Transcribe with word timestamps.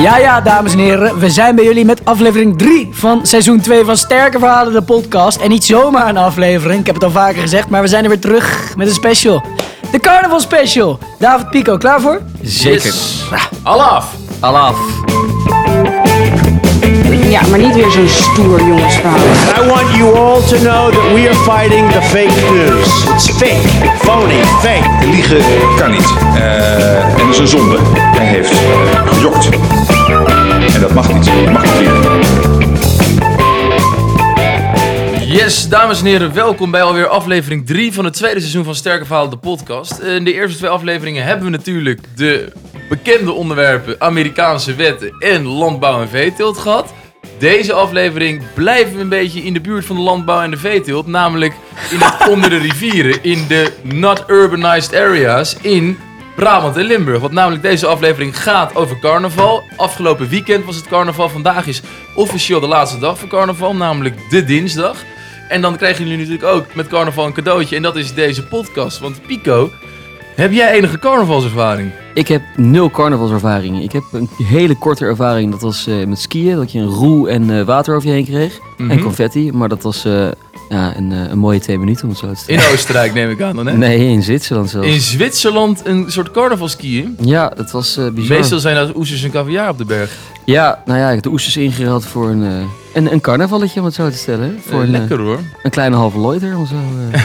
Ja, 0.00 0.16
ja, 0.16 0.40
dames 0.40 0.72
en 0.72 0.78
heren. 0.78 1.18
We 1.18 1.30
zijn 1.30 1.54
bij 1.54 1.64
jullie 1.64 1.84
met 1.84 2.04
aflevering 2.04 2.58
3 2.58 2.88
van 2.92 3.26
seizoen 3.26 3.60
2 3.60 3.84
van 3.84 3.96
Sterke 3.96 4.38
Verhalen, 4.38 4.72
de 4.72 4.82
podcast. 4.82 5.40
En 5.40 5.48
niet 5.48 5.64
zomaar 5.64 6.08
een 6.08 6.16
aflevering, 6.16 6.80
ik 6.80 6.86
heb 6.86 6.94
het 6.94 7.04
al 7.04 7.10
vaker 7.10 7.40
gezegd, 7.40 7.68
maar 7.68 7.82
we 7.82 7.88
zijn 7.88 8.02
er 8.02 8.08
weer 8.08 8.20
terug 8.20 8.74
met 8.76 8.86
een 8.86 8.94
special. 8.94 9.42
De 9.92 10.00
Carnaval 10.00 10.40
Special. 10.40 10.98
David 11.18 11.50
Pico, 11.50 11.76
klaar 11.76 12.00
voor? 12.00 12.20
Zeker. 12.42 12.94
Al 13.62 13.82
af. 13.82 14.14
Alaf. 14.40 15.09
Ja, 17.30 17.46
maar 17.50 17.58
niet 17.58 17.74
weer 17.74 17.90
zo'n 17.90 18.08
stoer 18.08 18.58
jongensverhaal. 18.60 19.18
I 19.64 19.68
want 19.68 19.96
you 19.96 20.16
all 20.18 20.40
to 20.42 20.56
know 20.56 20.92
that 20.92 21.12
we 21.14 21.28
are 21.28 21.34
fighting 21.34 21.92
the 21.92 22.02
fake 22.02 22.52
news. 22.52 23.04
It's 23.14 23.30
fake, 23.30 23.68
phony, 23.98 24.40
fake. 24.44 25.06
Liegen 25.10 25.40
kan 25.76 25.90
niet. 25.90 26.12
Eh, 26.34 27.04
en 27.10 27.18
dat 27.18 27.28
is 27.28 27.38
een 27.38 27.48
zonde. 27.48 27.78
Hij 27.94 28.26
heeft 28.26 28.50
eh, 28.50 29.12
gejokt. 29.12 29.48
En 30.74 30.80
dat 30.80 30.92
mag 30.94 31.12
niet. 31.12 31.24
Je 31.24 31.50
mag 31.52 31.62
niet 31.62 31.72
liegen. 31.78 32.20
Yes, 35.32 35.68
dames 35.68 36.00
en 36.00 36.06
heren, 36.06 36.34
welkom 36.34 36.70
bij 36.70 36.82
alweer 36.82 37.06
aflevering 37.06 37.66
3 37.66 37.92
van 37.92 38.04
het 38.04 38.14
tweede 38.14 38.40
seizoen 38.40 38.64
van 38.64 38.74
Sterke 38.74 39.04
Verhalen, 39.04 39.30
de 39.30 39.36
podcast. 39.36 39.98
Eh, 39.98 40.14
In 40.14 40.24
de 40.24 40.32
eerste 40.32 40.58
twee 40.58 40.70
afleveringen 40.70 41.24
hebben 41.24 41.44
we 41.44 41.50
natuurlijk 41.50 42.00
de 42.16 42.52
bekende 42.88 43.32
onderwerpen 43.32 43.94
Amerikaanse 43.98 44.74
wetten 44.74 45.14
en 45.18 45.46
landbouw 45.46 46.00
en 46.00 46.08
veeteelt 46.08 46.58
gehad. 46.58 46.92
Deze 47.38 47.72
aflevering 47.72 48.42
blijven 48.54 48.94
we 48.94 49.00
een 49.00 49.08
beetje 49.08 49.42
in 49.42 49.52
de 49.52 49.60
buurt 49.60 49.84
van 49.84 49.96
de 49.96 50.02
landbouw 50.02 50.42
en 50.42 50.50
de 50.50 50.56
veeteelt, 50.56 51.06
namelijk 51.06 51.54
in 51.90 51.98
het 51.98 52.28
onder 52.32 52.50
de 52.50 52.58
rivieren, 52.58 53.22
in 53.22 53.44
de 53.48 53.72
not 53.82 54.24
urbanized 54.28 54.94
areas 54.94 55.56
in 55.60 55.98
Brabant 56.36 56.76
en 56.76 56.84
Limburg. 56.84 57.20
Want 57.20 57.32
namelijk 57.32 57.62
deze 57.62 57.86
aflevering 57.86 58.42
gaat 58.42 58.74
over 58.74 58.98
carnaval. 58.98 59.62
Afgelopen 59.76 60.28
weekend 60.28 60.64
was 60.64 60.76
het 60.76 60.88
carnaval. 60.88 61.28
Vandaag 61.28 61.66
is 61.66 61.82
officieel 62.14 62.60
de 62.60 62.66
laatste 62.66 62.98
dag 62.98 63.18
van 63.18 63.28
carnaval, 63.28 63.76
namelijk 63.76 64.30
de 64.30 64.44
dinsdag. 64.44 64.96
En 65.48 65.60
dan 65.60 65.76
krijgen 65.76 66.04
jullie 66.04 66.18
natuurlijk 66.18 66.54
ook 66.54 66.74
met 66.74 66.88
carnaval 66.88 67.26
een 67.26 67.32
cadeautje. 67.32 67.76
En 67.76 67.82
dat 67.82 67.96
is 67.96 68.14
deze 68.14 68.46
podcast. 68.46 68.98
Want 68.98 69.26
Pico, 69.26 69.70
heb 70.40 70.52
jij 70.52 70.72
enige 70.72 70.98
carnavalservaring? 70.98 71.90
Ik 72.14 72.28
heb 72.28 72.42
nul 72.56 72.90
carnavalservaring. 72.90 73.82
Ik 73.82 73.92
heb 73.92 74.02
een 74.12 74.28
hele 74.36 74.74
korte 74.74 75.04
ervaring. 75.04 75.50
Dat 75.50 75.60
was 75.60 75.86
eh, 75.86 76.06
met 76.06 76.18
skiën. 76.18 76.56
Dat 76.56 76.72
je 76.72 76.78
een 76.78 76.86
roe 76.86 77.28
en 77.28 77.58
eh, 77.58 77.64
water 77.64 77.96
over 77.96 78.08
je 78.08 78.14
heen 78.14 78.24
kreeg. 78.24 78.58
Mhm. 78.76 78.90
En 78.90 79.00
confetti. 79.00 79.52
Maar 79.52 79.68
dat 79.68 79.82
was 79.82 80.04
eh, 80.04 80.28
ja, 80.68 80.96
een, 80.96 81.10
een 81.10 81.38
mooie 81.38 81.60
twee 81.60 81.78
minuten 81.78 82.04
om 82.04 82.10
het 82.10 82.18
zo 82.18 82.32
te 82.32 82.52
In. 82.52 82.60
Oostenrijk 82.72 83.14
neem 83.14 83.30
ik 83.30 83.42
aan 83.42 83.56
dan, 83.56 83.66
hè? 83.66 83.76
Nee, 83.76 84.08
in 84.08 84.22
Zwitserland 84.22 84.70
zelfs. 84.70 84.86
In 84.86 85.00
Zwitserland 85.00 85.86
een 85.86 86.04
soort 86.08 86.30
carnavalskiën. 86.30 87.16
Ja, 87.20 87.48
dat 87.48 87.70
was 87.70 87.98
bizar. 88.14 88.36
Meestal 88.36 88.58
zijn 88.58 88.74
dat 88.74 88.96
oesters 88.96 89.22
en 89.22 89.30
caviar 89.30 89.68
op 89.68 89.78
de 89.78 89.84
berg. 89.84 90.16
Ja, 90.44 90.82
nou 90.86 90.98
ja, 90.98 91.08
ik 91.08 91.14
heb 91.14 91.22
de 91.22 91.30
oesters 91.30 91.56
ingerad 91.56 92.06
voor 92.06 92.28
een, 92.28 92.68
een, 92.92 93.12
een 93.12 93.20
carnavalletje 93.20 93.80
om 93.80 93.86
het 93.86 93.94
zo 93.94 94.10
te 94.10 94.16
stellen. 94.16 94.60
Voor 94.66 94.80
Eh, 94.82 94.88
een, 94.88 94.94
eh, 94.94 95.00
lekker 95.00 95.18
hoor. 95.18 95.38
een 95.62 95.70
kleine 95.70 95.96
halve 95.96 96.18
loiter 96.18 96.56
om 96.56 96.66
zo. 96.66 96.74
eh. 97.12 97.22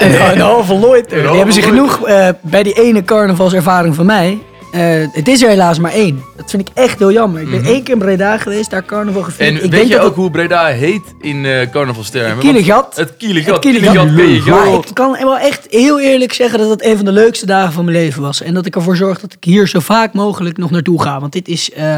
En 0.02 0.32
een 0.32 0.40
halve 0.40 0.74
loiter. 0.74 1.22
Die 1.26 1.36
hebben 1.36 1.54
ze 1.54 1.62
genoeg 1.62 2.06
eh, 2.06 2.28
bij 2.42 2.62
die 2.62 2.72
ene 2.82 3.04
carnavalservaring 3.04 3.94
van 3.94 4.06
mij. 4.06 4.38
Eh, 4.72 4.82
het 5.12 5.28
is 5.28 5.42
er 5.42 5.48
helaas 5.48 5.78
maar 5.78 5.92
één. 5.92 6.22
Dat 6.36 6.50
vind 6.50 6.68
ik 6.68 6.74
echt 6.74 6.98
heel 6.98 7.12
jammer. 7.12 7.40
Ik 7.40 7.50
ben 7.50 7.60
Mhm. 7.60 7.68
één 7.68 7.82
keer 7.82 7.94
in 7.94 8.00
Breda 8.00 8.38
geweest, 8.38 8.70
daar 8.70 8.84
carnaval 8.84 9.22
gevierd. 9.22 9.48
En 9.48 9.54
ik 9.54 9.60
weet 9.60 9.70
denk 9.70 9.86
je 9.86 9.90
dat 9.92 10.00
ook 10.00 10.06
het 10.06 10.16
hoe 10.16 10.30
Breda 10.30 10.66
heet 10.66 11.02
in 11.20 11.44
eh 11.44 11.70
carnavalstermen? 11.70 12.38
Kielegat. 12.38 12.96
Het 12.96 13.16
Kielegat. 13.16 13.64
Het 13.64 13.72
Kielegat. 13.72 14.46
Maar 14.46 14.72
ik 14.74 14.84
kan 14.92 15.12
wel 15.20 15.38
echt 15.38 15.66
heel 15.70 16.00
eerlijk 16.00 16.32
zeggen 16.32 16.58
dat 16.58 16.70
het 16.70 16.84
een 16.84 16.96
van 16.96 17.04
de 17.04 17.12
leukste 17.12 17.46
dagen 17.46 17.72
van 17.72 17.84
mijn 17.84 17.96
leven 17.96 18.22
was. 18.22 18.42
En 18.42 18.54
dat 18.54 18.66
ik 18.66 18.74
ervoor 18.76 18.96
zorg 18.96 19.20
dat 19.20 19.32
ik 19.32 19.44
hier 19.44 19.68
zo 19.68 19.80
vaak 19.80 20.12
mogelijk 20.12 20.56
nog 20.58 20.70
naartoe 20.70 21.02
ga. 21.02 21.20
Want 21.20 21.32
dit 21.32 21.48
is, 21.48 21.72
eh, 21.72 21.96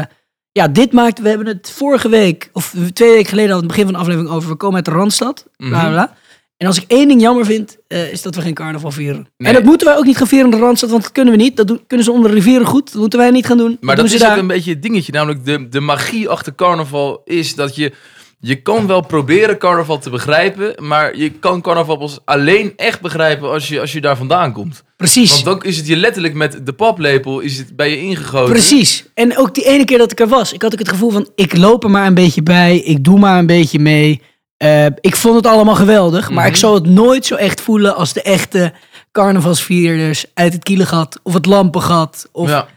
ja, 0.51 0.67
dit 0.67 0.91
maakt, 0.91 1.19
we 1.19 1.29
hebben 1.29 1.47
het 1.47 1.71
vorige 1.75 2.09
week, 2.09 2.49
of 2.53 2.75
twee 2.93 3.11
weken 3.11 3.29
geleden 3.29 3.51
al 3.51 3.57
het 3.57 3.67
begin 3.67 3.83
van 3.83 3.93
de 3.93 3.99
aflevering 3.99 4.31
over. 4.31 4.49
We 4.49 4.55
komen 4.55 4.75
uit 4.75 4.85
de 4.85 4.91
Randstad, 4.91 5.47
bla 5.57 5.69
bla, 5.69 5.89
bla. 5.89 6.17
En 6.57 6.67
als 6.67 6.77
ik 6.77 6.83
één 6.87 7.07
ding 7.07 7.21
jammer 7.21 7.45
vind, 7.45 7.77
eh, 7.87 8.11
is 8.11 8.21
dat 8.21 8.35
we 8.35 8.41
geen 8.41 8.53
carnaval 8.53 8.91
vieren. 8.91 9.27
Nee. 9.37 9.47
En 9.47 9.53
dat 9.53 9.63
moeten 9.63 9.87
wij 9.87 9.97
ook 9.97 10.05
niet 10.05 10.17
gaan 10.17 10.27
vieren 10.27 10.51
in 10.51 10.57
de 10.57 10.63
Randstad, 10.63 10.89
want 10.89 11.03
dat 11.03 11.11
kunnen 11.11 11.33
we 11.33 11.41
niet. 11.41 11.57
Dat 11.57 11.67
doen, 11.67 11.81
kunnen 11.87 12.05
ze 12.05 12.11
onder 12.11 12.29
de 12.29 12.35
rivieren 12.35 12.67
goed. 12.67 12.91
Dat 12.91 13.01
moeten 13.01 13.19
wij 13.19 13.31
niet 13.31 13.45
gaan 13.45 13.57
doen. 13.57 13.77
Maar 13.81 13.95
dat 13.95 14.05
is 14.05 14.25
ook 14.25 14.37
een 14.37 14.47
beetje 14.47 14.71
het 14.71 14.81
dingetje. 14.81 15.11
Namelijk 15.11 15.45
de, 15.45 15.69
de 15.69 15.79
magie 15.79 16.29
achter 16.29 16.55
carnaval 16.55 17.21
is 17.25 17.55
dat 17.55 17.75
je... 17.75 17.93
Je 18.41 18.55
kan 18.61 18.87
wel 18.87 19.01
proberen 19.05 19.57
carnaval 19.57 19.97
te 19.99 20.09
begrijpen. 20.09 20.73
Maar 20.87 21.17
je 21.17 21.31
kan 21.31 21.61
carnaval 21.61 21.97
pas 21.97 22.19
alleen 22.25 22.73
echt 22.75 23.01
begrijpen 23.01 23.49
als 23.49 23.67
je, 23.67 23.79
als 23.79 23.91
je 23.91 24.01
daar 24.01 24.17
vandaan 24.17 24.53
komt. 24.53 24.83
Precies. 24.97 25.31
Want 25.31 25.45
dan 25.45 25.63
is 25.71 25.77
het 25.77 25.87
je 25.87 25.95
letterlijk 25.95 26.33
met 26.33 26.65
de 26.65 26.73
paplepel 26.73 27.39
is 27.39 27.57
het 27.57 27.75
bij 27.75 27.89
je 27.89 28.01
ingegoten. 28.01 28.49
Precies. 28.51 29.05
En 29.13 29.37
ook 29.37 29.53
die 29.55 29.65
ene 29.65 29.85
keer 29.85 29.97
dat 29.97 30.11
ik 30.11 30.19
er 30.19 30.27
was, 30.27 30.53
ik 30.53 30.61
had 30.61 30.73
ook 30.73 30.79
het 30.79 30.89
gevoel 30.89 31.11
van, 31.11 31.29
ik 31.35 31.57
loop 31.57 31.83
er 31.83 31.89
maar 31.89 32.07
een 32.07 32.13
beetje 32.13 32.43
bij, 32.43 32.77
ik 32.77 33.03
doe 33.03 33.19
maar 33.19 33.37
een 33.39 33.45
beetje 33.45 33.79
mee. 33.79 34.21
Eh, 34.57 34.85
ik 34.85 35.15
vond 35.15 35.35
het 35.35 35.45
allemaal 35.47 35.75
geweldig, 35.75 36.29
maar 36.29 36.43
Mhm. 36.43 36.53
ik 36.53 36.59
zou 36.59 36.75
het 36.75 36.85
nooit 36.85 37.25
zo 37.25 37.35
echt 37.35 37.61
voelen 37.61 37.95
als 37.95 38.13
de 38.13 38.21
echte 38.21 38.73
carnavalsvierders 39.11 40.25
uit 40.33 40.53
het 40.53 40.63
Kielengat 40.63 41.19
of 41.23 41.33
het 41.33 41.45
Lampengat 41.45 42.29
of 42.31 42.49
Ja. 42.49 42.67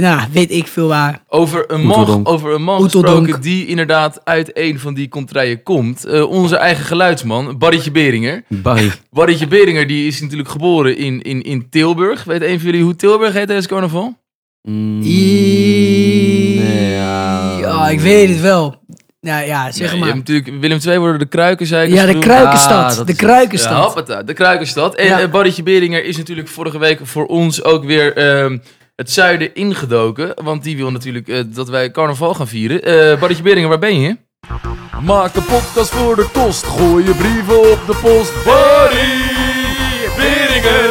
Nou, 0.00 0.20
weet 0.32 0.50
ik 0.50 0.66
veel 0.66 0.88
waar. 0.88 1.22
Over 1.28 1.64
een 1.72 1.82
man, 1.86 2.26
over 2.26 2.54
een 2.54 2.62
man 2.62 2.82
gesproken 2.82 3.40
die 3.40 3.66
inderdaad 3.66 4.20
uit 4.24 4.50
een 4.58 4.78
van 4.78 4.94
die 4.94 5.08
contraien 5.08 5.62
komt. 5.62 6.04
Eh, 6.04 6.28
onze 6.30 6.56
eigen 6.56 6.84
geluidsman, 6.84 7.58
Barrytje 7.58 7.90
Beringer. 7.90 8.42
Barry. 8.48 8.90
Barrytje 9.10 9.46
Beringer 9.46 9.86
die 9.86 10.06
is 10.06 10.20
natuurlijk 10.20 10.48
geboren 10.48 10.96
in, 10.96 11.22
in, 11.22 11.42
in 11.42 11.66
Tilburg. 11.70 12.24
Weet 12.24 12.42
een 12.42 12.60
van 12.60 12.70
jullie 12.70 12.82
hoe 12.84 12.96
Tilburg 12.96 13.32
heet 13.32 13.46
tijdens 13.46 13.66
carnaval? 13.66 14.18
Mm, 14.62 14.98
nee, 14.98 16.90
ja. 16.90 17.58
Ja, 17.58 17.88
ik 17.88 18.00
weet 18.00 18.28
het 18.28 18.40
wel. 18.40 18.80
Nou 19.20 19.46
ja, 19.46 19.70
zeg 19.72 19.80
Nee, 19.86 19.90
je 19.94 20.04
maar. 20.04 20.14
hebt 20.14 20.28
natuurlijk 20.28 20.60
Willem 20.60 20.78
II 20.86 20.98
worden 20.98 21.18
de 21.18 21.26
Kruikenzeikers 21.26 22.00
Ja, 22.00 22.06
de. 22.06 22.18
Kruikenstad. 22.18 22.98
Ah, 22.98 23.06
de 23.06 23.12
is- 23.12 23.18
Ja, 23.20 23.26
Kruikenstad. 23.26 23.84
hoppata, 23.84 24.22
de 24.22 24.32
Kruikenstad. 24.32 24.94
En 24.94 25.06
Ja. 25.06 25.20
eh, 25.20 25.62
Beringer 25.64 26.04
is 26.04 26.16
natuurlijk 26.16 26.48
vorige 26.48 26.78
week 26.78 27.00
voor 27.02 27.26
ons 27.26 27.64
ook 27.64 27.84
weer 27.84 28.16
ehm, 28.16 28.58
het 29.02 29.10
zuiden 29.10 29.54
ingedoken. 29.54 30.32
Want 30.42 30.62
die 30.62 30.76
wil 30.76 30.90
natuurlijk 30.90 31.28
eh, 31.28 31.40
dat 31.46 31.68
wij 31.68 31.90
carnaval 31.90 32.34
gaan 32.34 32.48
vieren. 32.48 32.82
Eh 32.82 33.18
Barrytje 33.20 33.42
Beringer, 33.42 33.68
waar 33.68 33.78
ben 33.78 34.00
je? 34.00 34.16
Maak 35.04 35.34
een 35.34 35.44
podcast 35.44 35.90
voor 35.90 36.16
de 36.16 36.28
kost. 36.32 36.64
Gooi 36.66 37.04
je 37.04 37.14
brieven 37.14 37.70
op 37.70 37.80
de 37.86 37.96
post. 38.02 38.44
Barry 38.44 39.30
Beringer. 40.16 40.90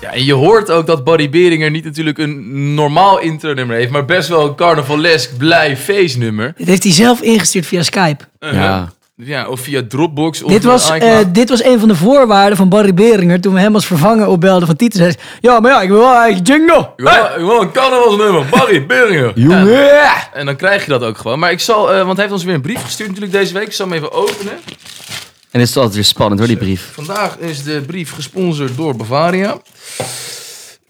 Ja, 0.00 0.12
en 0.12 0.24
je 0.24 0.32
hoort 0.32 0.70
ook 0.70 0.86
dat 0.86 1.04
Barry 1.04 1.30
Beringer 1.30 1.70
niet 1.70 1.84
natuurlijk 1.84 2.18
een 2.18 2.74
normaal 2.74 3.18
intro-nummer 3.20 3.76
heeft, 3.76 3.90
maar 3.90 4.04
best 4.04 4.28
wel 4.28 4.46
een 4.46 4.54
carnavalesk 4.54 5.36
blij 5.36 5.76
feestnummer. 5.76 6.52
Dit 6.56 6.66
heeft 6.66 6.82
hij 6.82 6.92
zelf 6.92 7.20
ingestuurd 7.22 7.66
via 7.66 7.82
Skype. 7.82 8.24
Uh, 8.40 8.52
Ja. 8.52 8.88
Ja, 9.16 9.48
of 9.48 9.60
via 9.60 9.82
Dropbox. 9.88 10.42
Of 10.42 10.50
Dit 10.50 10.64
was, 10.64 10.86
via 10.86 10.96
eh, 10.96 11.18
dit 11.32 11.48
was 11.48 11.64
een 11.64 11.78
van 11.78 11.88
de 11.88 11.94
voorwaarden 11.96 12.56
van 12.56 12.68
Barry 12.68 12.94
Beringer 12.94 13.40
toen 13.40 13.54
we 13.54 13.60
hem 13.60 13.74
als 13.74 13.86
vervanger 13.86 14.26
opbelden 14.26 14.66
van 14.66 14.76
Titus. 14.76 15.00
Hij 15.00 15.10
zei, 15.10 15.24
Ja, 15.40 15.60
maar 15.60 15.70
ja, 15.70 15.82
ik 15.82 15.88
wil 15.88 15.98
wel 15.98 16.10
een 16.10 16.20
eigen 16.20 16.42
jingle. 16.42 16.90
Ik 16.96 17.04
wil, 17.04 17.12
ik 17.12 17.36
wil 17.36 17.60
een 17.60 17.72
carnavalsnummer, 17.72 18.44
Barry 18.50 18.86
Beringer. 18.86 19.32
Jongen. 19.48 19.84
Ja, 19.84 20.32
en 20.32 20.46
dan 20.46 20.56
krijg 20.56 20.84
je 20.84 20.90
dat 20.90 21.02
ook 21.02 21.18
gewoon. 21.18 21.38
Maar 21.38 21.50
ik 21.50 21.60
zal, 21.60 21.92
eh, 21.92 21.96
want 21.96 22.12
hij 22.12 22.20
heeft 22.20 22.32
ons 22.32 22.44
weer 22.44 22.54
een 22.54 22.60
brief 22.60 22.84
gestuurd 22.84 23.08
natuurlijk 23.08 23.36
deze 23.36 23.52
week. 23.52 23.66
Ik 23.66 23.72
zal 23.72 23.86
hem 23.86 23.96
even 23.96 24.12
openen. 24.12 24.58
En 25.50 25.60
het 25.60 25.68
is 25.68 25.76
altijd 25.76 25.94
weer 25.94 26.04
spannend 26.04 26.38
hoor, 26.38 26.48
die 26.48 26.58
brief. 26.58 26.90
Vandaag 26.92 27.36
is 27.38 27.62
de 27.62 27.82
brief 27.86 28.14
gesponsord 28.14 28.76
door 28.76 28.96
Bavaria. 28.96 29.56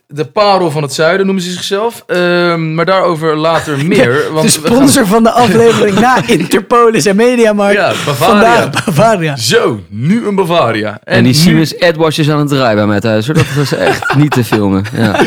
De 0.09 0.25
parel 0.25 0.71
van 0.71 0.83
het 0.83 0.93
zuiden 0.93 1.27
noemen 1.27 1.45
ze 1.45 1.51
zichzelf. 1.51 2.05
Ehm, 2.07 2.75
maar 2.75 2.85
daarover 2.85 3.37
later 3.37 3.85
meer. 3.87 4.23
Want 4.33 4.53
de 4.53 4.61
gaan- 4.61 4.73
sponsor 4.77 5.07
van 5.07 5.23
de 5.23 5.31
aflevering 5.31 5.99
na 6.01 6.27
Interpolis 6.39 7.07
en 7.07 7.17
Mediamarkt. 7.17 7.77
Ja, 7.79 7.93
Bavaria. 8.07 8.15
Vandaag 8.63 8.85
Bavaria. 8.85 9.37
Zo, 9.37 9.81
nu 9.89 10.27
een 10.27 10.35
Bavaria. 10.35 11.01
En, 11.05 11.23
die 11.23 11.33
nu- 11.33 11.39
Siemens 11.39 11.81
AdWatch 11.81 12.19
is 12.19 12.31
aan 12.31 12.39
het 12.39 12.49
draaien 12.49 12.77
bij 12.77 12.87
mij 12.87 13.01
thuis 13.01 13.27
hoor. 13.27 13.35
Dat 13.35 13.55
was 13.57 13.73
echt 13.75 14.15
niet 14.17 14.31
te 14.31 14.45
filmen. 14.45 14.85
Ja. 14.97 15.21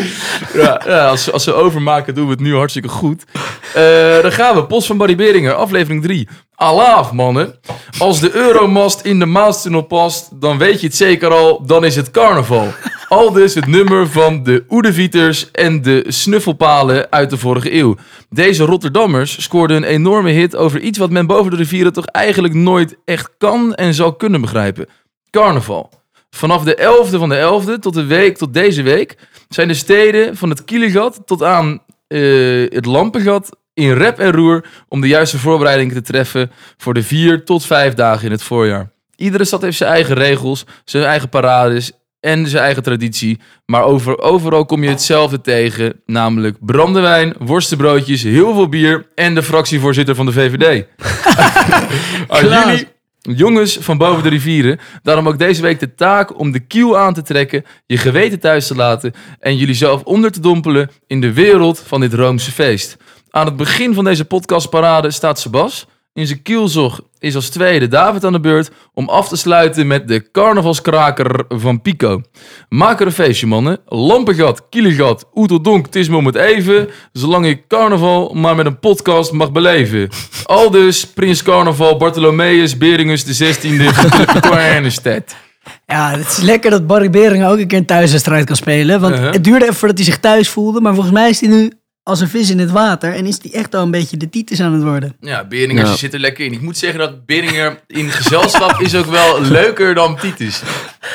Ja, 0.53 0.81
ja 0.85 1.07
als, 1.07 1.23
ze- 1.23 1.31
als 1.31 1.43
ze 1.43 1.53
overmaken 1.53 2.15
doen 2.15 2.25
we 2.25 2.31
het 2.31 2.39
nu 2.39 2.55
hartstikke 2.55 2.89
goed. 2.89 3.23
Eh 3.73 4.21
dan 4.21 4.31
gaan 4.31 4.55
we. 4.55 4.65
Post 4.65 4.87
van 4.87 4.97
Barry 4.97 5.15
Beringer, 5.15 5.53
aflevering 5.53 6.03
3. 6.03 6.27
Alaaf, 6.59 7.11
mannen. 7.11 7.59
Als 7.97 8.19
de 8.19 8.35
Euromast 8.35 9.01
in 9.01 9.19
de 9.19 9.25
Maastunnel 9.25 9.81
past, 9.81 10.41
dan 10.41 10.57
weet 10.57 10.81
je 10.81 10.87
het 10.87 10.95
zeker 10.95 11.31
al, 11.31 11.65
dan 11.65 11.85
is 11.85 11.95
het 11.95 12.11
carnaval. 12.11 12.67
Al 13.07 13.31
dus 13.31 13.53
het 13.53 13.67
nummer 13.67 14.07
van 14.07 14.43
de 14.43 14.63
Oedevieters 14.69 15.51
en 15.51 15.81
de 15.81 16.05
Snuffelpalen 16.07 17.11
uit 17.11 17.29
de 17.29 17.37
vorige 17.37 17.73
eeuw. 17.73 17.95
Deze 18.29 18.63
Rotterdammers 18.63 19.43
scoorden 19.43 19.77
een 19.77 19.83
enorme 19.83 20.29
hit 20.29 20.55
over 20.55 20.79
iets 20.79 20.97
wat 20.97 21.09
men 21.09 21.27
boven 21.27 21.51
de 21.51 21.57
rivieren 21.57 21.93
toch 21.93 22.05
eigenlijk 22.05 22.53
nooit 22.53 22.97
echt 23.05 23.29
kan 23.37 23.75
en 23.75 23.93
zal 23.93 24.15
kunnen 24.15 24.41
begrijpen. 24.41 24.87
Carnaval. 25.29 25.91
Vanaf 26.29 26.63
de 26.63 26.77
11e 26.77 27.17
van 27.17 27.29
de 27.29 27.61
11e 27.75 27.79
tot 27.79 27.93
de 27.93 28.05
week 28.05 28.37
tot 28.37 28.53
deze 28.53 28.81
week 28.81 29.17
zijn 29.49 29.67
de 29.67 29.73
steden 29.73 30.37
van 30.37 30.49
het 30.49 30.63
Kielegat 30.63 31.21
tot 31.25 31.43
aan 31.43 31.81
eh, 32.07 32.19
het 32.69 32.85
Lampengat 32.85 33.57
in 33.73 33.93
rep 33.93 34.19
en 34.19 34.31
roer 34.31 34.65
om 34.87 35.01
de 35.01 35.07
juiste 35.07 35.37
voorbereidingen 35.37 35.93
te 35.93 36.01
treffen 36.01 36.51
voor 36.77 36.93
de 36.93 37.03
vier 37.03 37.45
tot 37.45 37.65
vijf 37.65 37.93
dagen 37.93 38.25
in 38.25 38.31
het 38.31 38.43
voorjaar. 38.43 38.91
Iedere 39.15 39.45
stad 39.45 39.61
heeft 39.61 39.77
zijn 39.77 39.91
eigen 39.91 40.15
regels, 40.15 40.65
zijn 40.85 41.03
eigen 41.03 41.29
parades 41.29 41.91
en 42.19 42.47
zijn 42.47 42.63
eigen 42.63 42.83
traditie. 42.83 43.39
Maar 43.65 43.83
over, 43.83 44.19
overal 44.19 44.65
kom 44.65 44.83
je 44.83 44.89
hetzelfde 44.89 45.41
tegen. 45.41 46.01
Namelijk 46.05 46.57
brandewijn, 46.59 47.33
worstenbroodjes, 47.39 48.23
heel 48.23 48.53
veel 48.53 48.69
bier 48.69 49.07
en 49.15 49.35
de 49.35 49.43
fractievoorzitter 49.43 50.15
van 50.15 50.25
de 50.25 50.31
VVD. 50.31 50.85
Jullie, 52.41 52.87
jongens 53.21 53.77
van 53.81 53.97
boven 53.97 54.23
de 54.23 54.29
rivieren, 54.29 54.79
daarom 55.03 55.27
ook 55.27 55.39
deze 55.39 55.61
week 55.61 55.79
de 55.79 55.95
taak 55.95 56.39
om 56.39 56.51
de 56.51 56.59
kiel 56.59 56.97
aan 56.97 57.13
te 57.13 57.21
trekken, 57.21 57.65
je 57.85 57.97
geweten 57.97 58.39
thuis 58.39 58.67
te 58.67 58.75
laten 58.75 59.13
en 59.39 59.57
jullie 59.57 59.75
zelf 59.75 60.03
onder 60.03 60.31
te 60.31 60.39
dompelen 60.39 60.89
in 61.07 61.21
de 61.21 61.33
wereld 61.33 61.83
van 61.85 61.99
dit 61.99 62.13
Roomse 62.13 62.51
feest. 62.51 62.97
Aan 63.29 63.45
het 63.45 63.55
begin 63.55 63.93
van 63.93 64.03
deze 64.03 64.25
podcastparade 64.25 65.11
staat 65.11 65.39
Sebas. 65.39 65.87
In 66.13 66.27
zijn 66.27 66.41
kielzog 66.41 66.99
is 67.19 67.35
als 67.35 67.49
tweede 67.49 67.87
David 67.87 68.23
aan 68.25 68.31
de 68.31 68.39
beurt 68.39 68.71
om 68.93 69.09
af 69.09 69.27
te 69.27 69.35
sluiten 69.37 69.87
met 69.87 70.07
de 70.07 70.31
carnavalskraker 70.31 71.45
van 71.49 71.81
Pico. 71.81 72.21
Maak 72.69 72.99
er 72.99 73.05
een 73.05 73.11
feestje, 73.11 73.47
mannen. 73.47 73.79
Lampengat, 73.85 74.69
kieligat, 74.69 75.25
oeteldonk, 75.33 75.85
het 75.85 75.95
is 75.95 76.09
me 76.09 76.15
om 76.17 76.25
het 76.25 76.35
even. 76.35 76.89
Zolang 77.11 77.45
ik 77.45 77.67
carnaval 77.67 78.33
maar 78.33 78.55
met 78.55 78.65
een 78.65 78.79
podcast 78.79 79.31
mag 79.31 79.51
beleven. 79.51 80.09
Aldus, 80.43 81.07
Prins 81.07 81.43
Carnaval, 81.43 81.97
Bartholomeus, 81.97 82.77
Beringus 82.77 83.23
de 83.23 83.53
16e 83.55 83.93
van 83.93 84.41
Koernestedt. 84.41 85.35
Ja, 85.85 86.11
het 86.11 86.27
is 86.27 86.37
lekker 86.37 86.71
dat 86.71 86.87
Barry 86.87 87.09
Beringen 87.09 87.47
ook 87.47 87.57
een 87.57 87.67
keer 87.67 87.77
een 87.77 87.85
thuiswedstrijd 87.85 88.45
kan 88.45 88.55
spelen. 88.55 88.99
Want 88.99 89.13
Uh-huh. 89.15 89.31
het 89.33 89.43
duurde 89.43 89.63
even 89.65 89.75
voordat 89.77 89.97
hij 89.97 90.05
zich 90.07 90.19
thuis 90.19 90.49
voelde. 90.49 90.81
Maar 90.81 90.93
volgens 90.93 91.13
mij 91.13 91.29
is 91.29 91.39
hij 91.39 91.49
nu 91.49 91.71
als 92.09 92.19
een 92.19 92.29
vis 92.29 92.49
in 92.49 92.59
het 92.59 92.71
water. 92.71 93.13
En 93.15 93.25
is 93.25 93.37
hij 93.41 93.51
echt 93.53 93.75
al 93.75 93.83
een 93.83 93.91
beetje 93.91 94.17
de 94.17 94.29
titus 94.29 94.61
aan 94.61 94.73
het 94.73 94.83
worden. 94.83 95.15
Ja, 95.21 95.43
Beringer 95.45 95.85
Ja. 95.85 95.95
zit 95.95 96.13
er 96.13 96.19
lekker 96.19 96.45
in. 96.45 96.53
Ik 96.53 96.61
moet 96.61 96.77
zeggen 96.77 96.99
dat 96.99 97.25
Beringer 97.25 97.79
in 97.87 98.09
gezelschap 98.11 98.79
is 98.81 98.95
ook 98.95 99.05
wel 99.05 99.41
leuker 99.41 99.93
dan 99.93 100.17
Titus. 100.17 100.61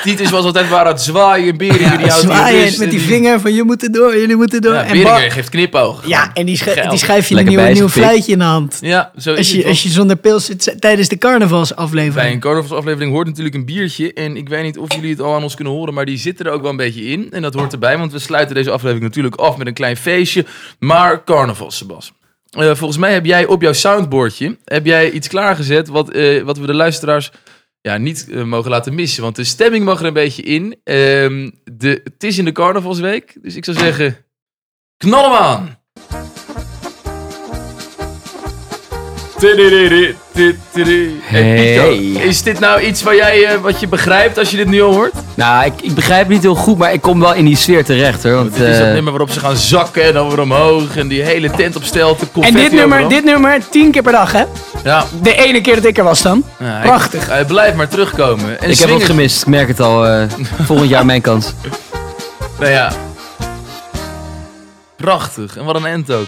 Titus 0.03 0.29
was 0.29 0.43
altijd 0.45 0.69
waar 0.69 0.87
het 0.87 1.01
zwaaien 1.01 1.49
en 1.49 1.57
Beringer 1.57 1.97
die 1.97 2.05
Ja, 2.05 2.11
houdt 2.11 2.21
die 2.21 2.31
zwaaien 2.35 2.61
rust 2.63 2.79
met 2.79 2.91
die 2.91 2.99
vinger 2.99 3.39
van 3.39 3.53
je 3.53 3.63
moet 3.63 3.83
er 3.83 3.91
door, 3.91 4.17
jullie 4.19 4.35
moeten 4.35 4.61
door. 4.61 4.73
Ja, 4.73 4.83
en 4.83 5.31
geeft 5.31 5.49
knipoog. 5.49 6.07
ja, 6.07 6.31
en 6.33 6.45
die, 6.45 6.57
sch- 6.57 6.63
Geld. 6.63 6.89
die 6.89 6.99
schrijf 6.99 7.27
je 7.29 7.35
een 7.35 7.43
Lekker 7.43 7.63
nieuw, 7.65 7.73
nieuw 7.73 7.89
fluitje 7.89 8.31
in 8.31 8.37
de 8.37 8.43
hand. 8.43 8.77
Ja, 8.81 9.11
zo 9.17 9.31
is 9.31 9.37
Als 9.37 9.47
het 9.47 9.55
je, 9.55 9.61
wel. 9.61 9.69
als 9.71 9.83
je 9.83 9.89
zonder 9.89 10.15
pils 10.15 10.45
zit 10.45 10.75
tijdens 10.79 11.07
de 11.07 11.17
Bij 11.17 11.29
carnavalsaflevering. 11.29 12.33
een 12.33 12.39
carnavalsaflevering 12.39 13.11
hoort 13.11 13.27
natuurlijk 13.27 13.55
een 13.55 13.65
biertje. 13.65 14.13
En 14.13 14.37
ik 14.37 14.49
weet 14.49 14.63
niet 14.63 14.77
of 14.77 14.93
jullie 14.93 15.09
het 15.09 15.21
al 15.21 15.35
aan 15.35 15.43
ons 15.43 15.55
kunnen 15.55 15.73
horen, 15.73 15.93
maar 15.93 16.05
die 16.05 16.17
zitten 16.17 16.45
er 16.45 16.51
ook 16.51 16.61
wel 16.61 16.71
een 16.71 16.77
beetje 16.77 17.01
in. 17.03 17.27
En 17.31 17.41
dat 17.41 17.53
hoort 17.53 17.73
erbij, 17.73 17.97
want 17.97 18.11
we 18.11 18.19
sluiten 18.19 18.55
deze 18.55 18.71
aflevering 18.71 19.03
natuurlijk 19.05 19.35
af 19.35 19.57
met 19.57 19.67
een 19.67 19.73
klein 19.73 19.97
feestje. 19.97 20.45
Maar 20.79 21.23
carnaval, 21.23 21.71
Sebas. 21.71 22.11
Eh, 22.49 22.65
volgens 22.75 22.97
mij 22.99 23.13
heb 23.13 23.25
jij 23.25 23.45
op 23.45 23.61
jouw 23.61 23.73
soundboardje 23.73 24.57
heb 24.65 24.85
jij 24.85 25.11
iets 25.11 25.27
klaargezet 25.27 25.87
wat, 25.87 26.09
eh, 26.09 26.41
wat 26.43 26.57
we 26.57 26.65
de 26.65 26.73
luisteraars 26.73 27.31
ja, 27.85 27.97
niet 27.97 28.29
eh, 28.29 28.43
mogen 28.43 28.71
laten 28.71 28.95
missen. 28.95 29.23
Want 29.23 29.35
de 29.35 29.43
stemming 29.43 29.85
mag 29.85 29.99
er 29.99 30.05
een 30.05 30.13
beetje 30.13 30.41
in. 30.41 30.79
Ehm, 30.83 31.51
de, 31.63 32.01
het 32.03 32.23
is 32.23 32.37
in 32.37 32.45
de 32.45 32.51
carnavalsweek, 32.51 33.37
dus 33.41 33.55
ik 33.55 33.65
zou 33.65 33.77
zeggen, 33.77 34.17
knal 34.97 35.23
hem 35.23 35.41
aan! 35.41 35.79
Hey, 41.21 41.55
Pico. 41.55 42.19
Is 42.19 42.41
dit 42.43 42.59
nou 42.59 42.81
iets 42.81 43.03
waar 43.03 43.15
jij, 43.15 43.45
eh, 43.45 43.61
wat 43.61 43.79
je 43.79 43.87
begrijpt 43.87 44.37
als 44.37 44.51
je 44.51 44.57
dit 44.57 44.67
nu 44.67 44.81
al 44.81 44.93
hoort? 44.93 45.13
Nou, 45.35 45.65
ik, 45.65 45.73
ik 45.81 45.93
begrijp 45.95 46.19
het 46.21 46.29
niet 46.29 46.41
heel 46.41 46.55
goed, 46.55 46.77
maar 46.77 46.93
ik 46.93 47.01
kom 47.01 47.19
wel 47.19 47.33
in 47.33 47.45
die 47.45 47.55
sfeer 47.57 47.85
terecht 47.85 48.23
hoor. 48.23 48.33
Want, 48.33 48.53
Dit 48.57 48.67
is 48.67 48.77
dat 48.77 48.87
eh, 48.87 48.93
nummer 48.93 49.11
waarop 49.11 49.29
ze 49.29 49.39
gaan 49.39 49.55
zakken 49.57 50.03
en 50.03 50.13
dan 50.13 50.29
weer 50.29 50.39
omhoog. 50.41 50.97
En 50.97 51.07
die 51.07 51.21
hele 51.21 51.49
tent 51.51 51.75
op 51.75 51.83
stelte. 51.83 52.25
en 52.41 52.53
dit 52.53 52.71
nummer, 52.71 53.09
dit 53.09 53.23
nummer 53.23 53.69
tien 53.69 53.91
keer 53.91 54.01
per 54.01 54.11
dag, 54.11 54.31
hè? 54.31 54.43
Ja, 54.83 55.05
De 55.21 55.35
ene 55.35 55.61
keer 55.61 55.75
dat 55.75 55.85
ik 55.85 55.97
er 55.97 56.03
was 56.03 56.21
dan. 56.21 56.43
ja, 56.59 56.79
Prachtig. 56.83 57.27
Hij, 57.27 57.45
blijft 57.45 57.75
maar 57.75 57.87
terugkomen. 57.87 58.45
En 58.45 58.51
ik 58.53 58.59
heb 58.59 58.69
wat 58.69 58.77
swingers- 58.77 59.05
gemist, 59.05 59.41
ik 59.41 59.47
merk 59.47 59.67
het 59.67 59.79
al. 59.79 60.05
eh, 60.07 60.23
volgend 60.67 60.89
jaar 60.89 61.05
mijn 61.05 61.21
kans. 61.21 61.53
Nou 62.59 62.71
ja. 62.71 62.91
Prachtig. 64.97 65.57
En 65.57 65.65
wat 65.65 65.75
een 65.75 65.85
end 65.85 66.11
ook. 66.11 66.27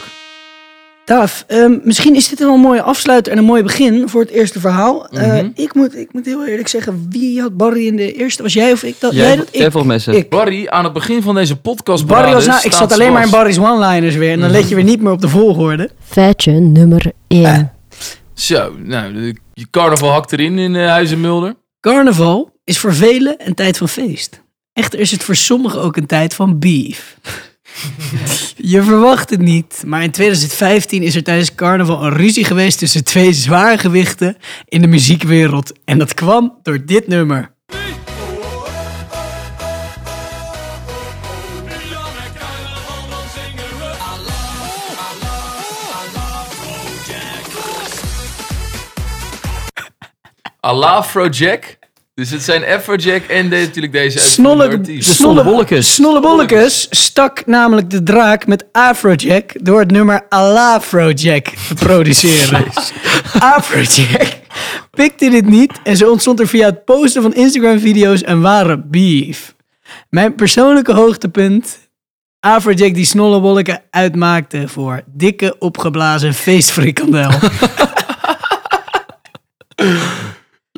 Daaf, 1.08 1.44
ehm, 1.46 1.78
misschien 1.82 2.14
is 2.14 2.28
dit 2.28 2.38
wel 2.38 2.54
een 2.54 2.60
mooie 2.60 2.82
afsluiter 2.82 3.32
en 3.32 3.38
een 3.38 3.44
mooi 3.44 3.62
begin 3.62 4.08
voor 4.08 4.20
het 4.20 4.30
eerste 4.30 4.60
verhaal. 4.60 5.08
Eh, 5.08 5.26
Mhm. 5.26 5.48
ik, 5.54 5.74
moet, 5.74 5.96
ik 5.96 6.12
moet 6.12 6.24
heel 6.26 6.46
eerlijk 6.46 6.68
zeggen, 6.68 7.06
wie 7.10 7.40
had 7.40 7.56
Barry 7.56 7.86
in 7.86 7.96
de 7.96 8.12
eerste? 8.12 8.42
Was 8.42 8.52
jij 8.52 8.72
of 8.72 8.82
ik 8.82 8.94
dat? 8.98 9.12
Jij, 9.12 9.26
jij 9.26 9.36
dat? 9.36 9.48
jij 9.52 9.66
Ik. 9.66 9.72
volgens 9.72 10.06
mij 10.06 10.16
ik. 10.16 10.28
Barry, 10.30 10.66
aan 10.66 10.84
het 10.84 10.92
begin 10.92 11.22
van 11.22 11.34
deze 11.34 11.56
podcast. 11.56 12.06
Barry 12.06 12.32
was 12.32 12.46
nou, 12.46 12.60
ik 12.64 12.72
zat 12.72 12.92
alleen 12.92 13.12
maar 13.12 13.22
in 13.24 13.30
Barry's 13.30 13.58
one-liners 13.58 14.14
weer. 14.14 14.32
En 14.32 14.40
dan 14.40 14.50
let 14.50 14.68
je 14.68 14.74
weer 14.74 14.84
niet 14.84 15.00
meer 15.00 15.12
op 15.12 15.20
de 15.20 15.28
volgorde. 15.28 15.90
Feitje 16.04 16.52
nummer 16.52 17.12
1. 17.28 17.72
Zo, 18.34 18.72
nou, 18.84 19.12
de- 19.12 19.36
je 19.54 19.66
carnaval 19.70 20.10
hakt 20.10 20.32
erin 20.32 20.58
in 20.58 20.74
uh, 20.74 20.86
Huizenmulder. 20.88 21.54
Carnaval 21.80 22.50
is 22.64 22.78
voor 22.78 22.94
velen 22.94 23.34
een 23.38 23.54
tijd 23.54 23.76
van 23.78 23.88
feest. 23.88 24.42
Echter 24.72 24.98
is 25.00 25.10
het 25.10 25.22
voor 25.24 25.36
sommigen 25.36 25.80
ook 25.82 25.96
een 25.96 26.06
tijd 26.06 26.34
van 26.34 26.58
beef. 26.58 27.16
Je 28.70 28.82
verwacht 28.82 29.30
het 29.30 29.40
niet, 29.40 29.82
maar 29.86 30.02
in 30.02 30.10
2015 30.10 31.02
is 31.02 31.14
er 31.14 31.22
tijdens 31.22 31.54
carnaval 31.54 32.04
een 32.04 32.12
ruzie 32.12 32.44
geweest 32.44 32.78
tussen 32.78 33.04
twee 33.04 33.32
zwaargewichten 33.32 34.36
in 34.64 34.80
de 34.80 34.86
muziekwereld. 34.86 35.72
En 35.84 35.98
dat 35.98 36.14
kwam 36.14 36.58
door 36.62 36.84
dit 36.84 37.06
nummer. 37.06 37.50
Allah 50.60 50.92
Afrojack. 50.92 51.77
Dus 52.18 52.30
het 52.30 52.42
zijn 52.42 52.64
Afrojack 52.64 53.22
en 53.22 53.48
de, 53.48 53.56
natuurlijk 53.56 53.92
deze 53.92 54.18
Snolle. 54.18 54.80
Snollebollekes. 54.98 55.94
Snollebollekes 55.94 56.86
stak 56.90 57.46
namelijk 57.46 57.90
de 57.90 58.02
draak 58.02 58.46
met 58.46 58.64
Afrojack 58.72 59.52
door 59.60 59.78
het 59.78 59.90
nummer 59.90 60.26
Alafrojack 60.28 61.44
te 61.44 61.74
produceren. 61.74 62.64
Afrojack 63.56 64.36
pikte 64.90 65.30
dit 65.30 65.46
niet 65.46 65.72
en 65.82 65.96
zo 65.96 66.10
ontstond 66.10 66.40
er 66.40 66.48
via 66.48 66.66
het 66.66 66.84
posten 66.84 67.22
van 67.22 67.34
Instagram-video's 67.34 68.26
een 68.26 68.40
ware 68.40 68.82
beef. 68.84 69.54
Mijn 70.10 70.34
persoonlijke 70.34 70.92
hoogtepunt, 70.92 71.78
Afrojack 72.40 72.94
die 72.94 73.04
Snollebolleke 73.04 73.82
uitmaakte 73.90 74.68
voor 74.68 75.02
dikke 75.06 75.56
opgeblazen 75.58 76.34
feestfrikandel. 76.34 77.30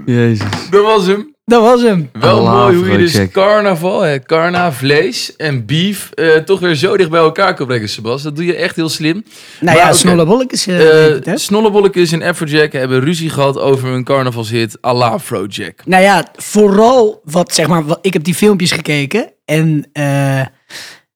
Jezus. 0.07 0.49
Dat 0.71 0.83
was 0.83 1.07
hem. 1.07 1.35
Dat 1.45 1.63
was 1.63 1.83
hem. 1.83 2.11
Wel 2.13 2.45
mooi 2.47 2.77
hoe 2.77 2.91
je 2.91 2.99
dus 2.99 3.31
carnaval, 3.33 4.01
hè, 4.01 4.21
carna, 4.23 4.73
vlees 4.73 5.37
en 5.37 5.67
beef 5.67 6.11
eh, 6.11 6.37
toch 6.37 6.61
weer 6.61 6.75
zo 6.75 6.97
dicht 6.97 7.11
bij 7.11 7.21
elkaar 7.21 7.55
kan 7.55 7.67
brengen, 7.67 7.89
Sebas. 7.89 8.23
Dat 8.23 8.37
doe 8.37 8.45
je 8.45 8.55
echt 8.55 8.77
heel 8.77 8.89
slim. 8.89 9.13
Nou 9.15 9.25
Maar 9.61 9.77
ja, 9.77 9.89
oké. 9.89 9.97
Snollebollekes. 9.97 10.67
eh, 10.67 11.37
Eh 11.37 12.13
en 12.13 12.23
Afrojack 12.23 12.73
hebben 12.73 13.01
ruzie 13.01 13.31
gehad 13.31 13.59
over 13.59 13.89
hun 13.89 14.05
carnavalshit 14.05 14.79
à 14.85 14.95
la 14.95 15.07
Afrojack. 15.09 15.83
Nou 15.85 16.03
ja, 16.03 16.25
vooral 16.37 17.21
wat 17.25 17.55
zeg 17.55 17.69
maar, 17.69 17.85
wat, 17.85 17.99
ik 18.03 18.13
heb 18.13 18.25
die 18.25 18.35
filmpjes 18.35 18.73
gekeken 18.73 19.33
en 19.45 19.89
eh, 19.93 20.43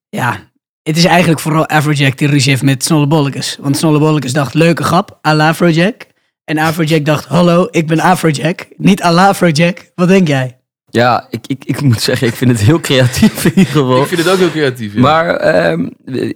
ja, 0.09 0.39
het 0.83 0.97
is 0.97 1.05
eigenlijk 1.05 1.39
vooral 1.39 1.65
Afrojack 1.67 2.17
die 2.17 2.27
ruzie 2.27 2.49
heeft 2.51 2.63
met 2.63 2.83
Snollebollekes. 2.83 3.57
Want 3.61 3.77
Snollebollekes 3.77 4.33
dacht, 4.33 4.53
leuke 4.53 4.83
grap, 4.83 5.19
à 5.27 5.33
la 5.35 5.47
Afrojack. 5.49 6.05
En 6.45 6.57
Afrojack 6.57 7.05
dacht, 7.05 7.25
hallo, 7.25 7.67
ik 7.71 7.87
ben 7.87 7.99
Afrojack, 7.99 8.67
niet 8.77 9.03
à 9.03 9.11
la 9.11 9.27
Afrojack. 9.27 9.91
Wat 9.95 10.07
denk 10.07 10.27
jij? 10.27 10.57
Ja, 10.89 11.27
ik, 11.29 11.39
ik, 11.47 11.63
ik 11.65 11.81
moet 11.81 12.01
zeggen, 12.01 12.27
ik 12.27 12.33
vind 12.33 12.51
het 12.51 12.59
heel 12.59 12.79
creatief 12.79 13.45
in 13.45 13.51
ieder 13.55 13.71
geval. 13.71 14.01
Ik 14.01 14.07
vind 14.07 14.23
het 14.23 14.29
ook 14.29 14.37
heel 14.37 14.51
creatief. 14.51 14.93
ja. 14.93 14.99
Maar 14.99 15.35
ehm, 15.35 15.89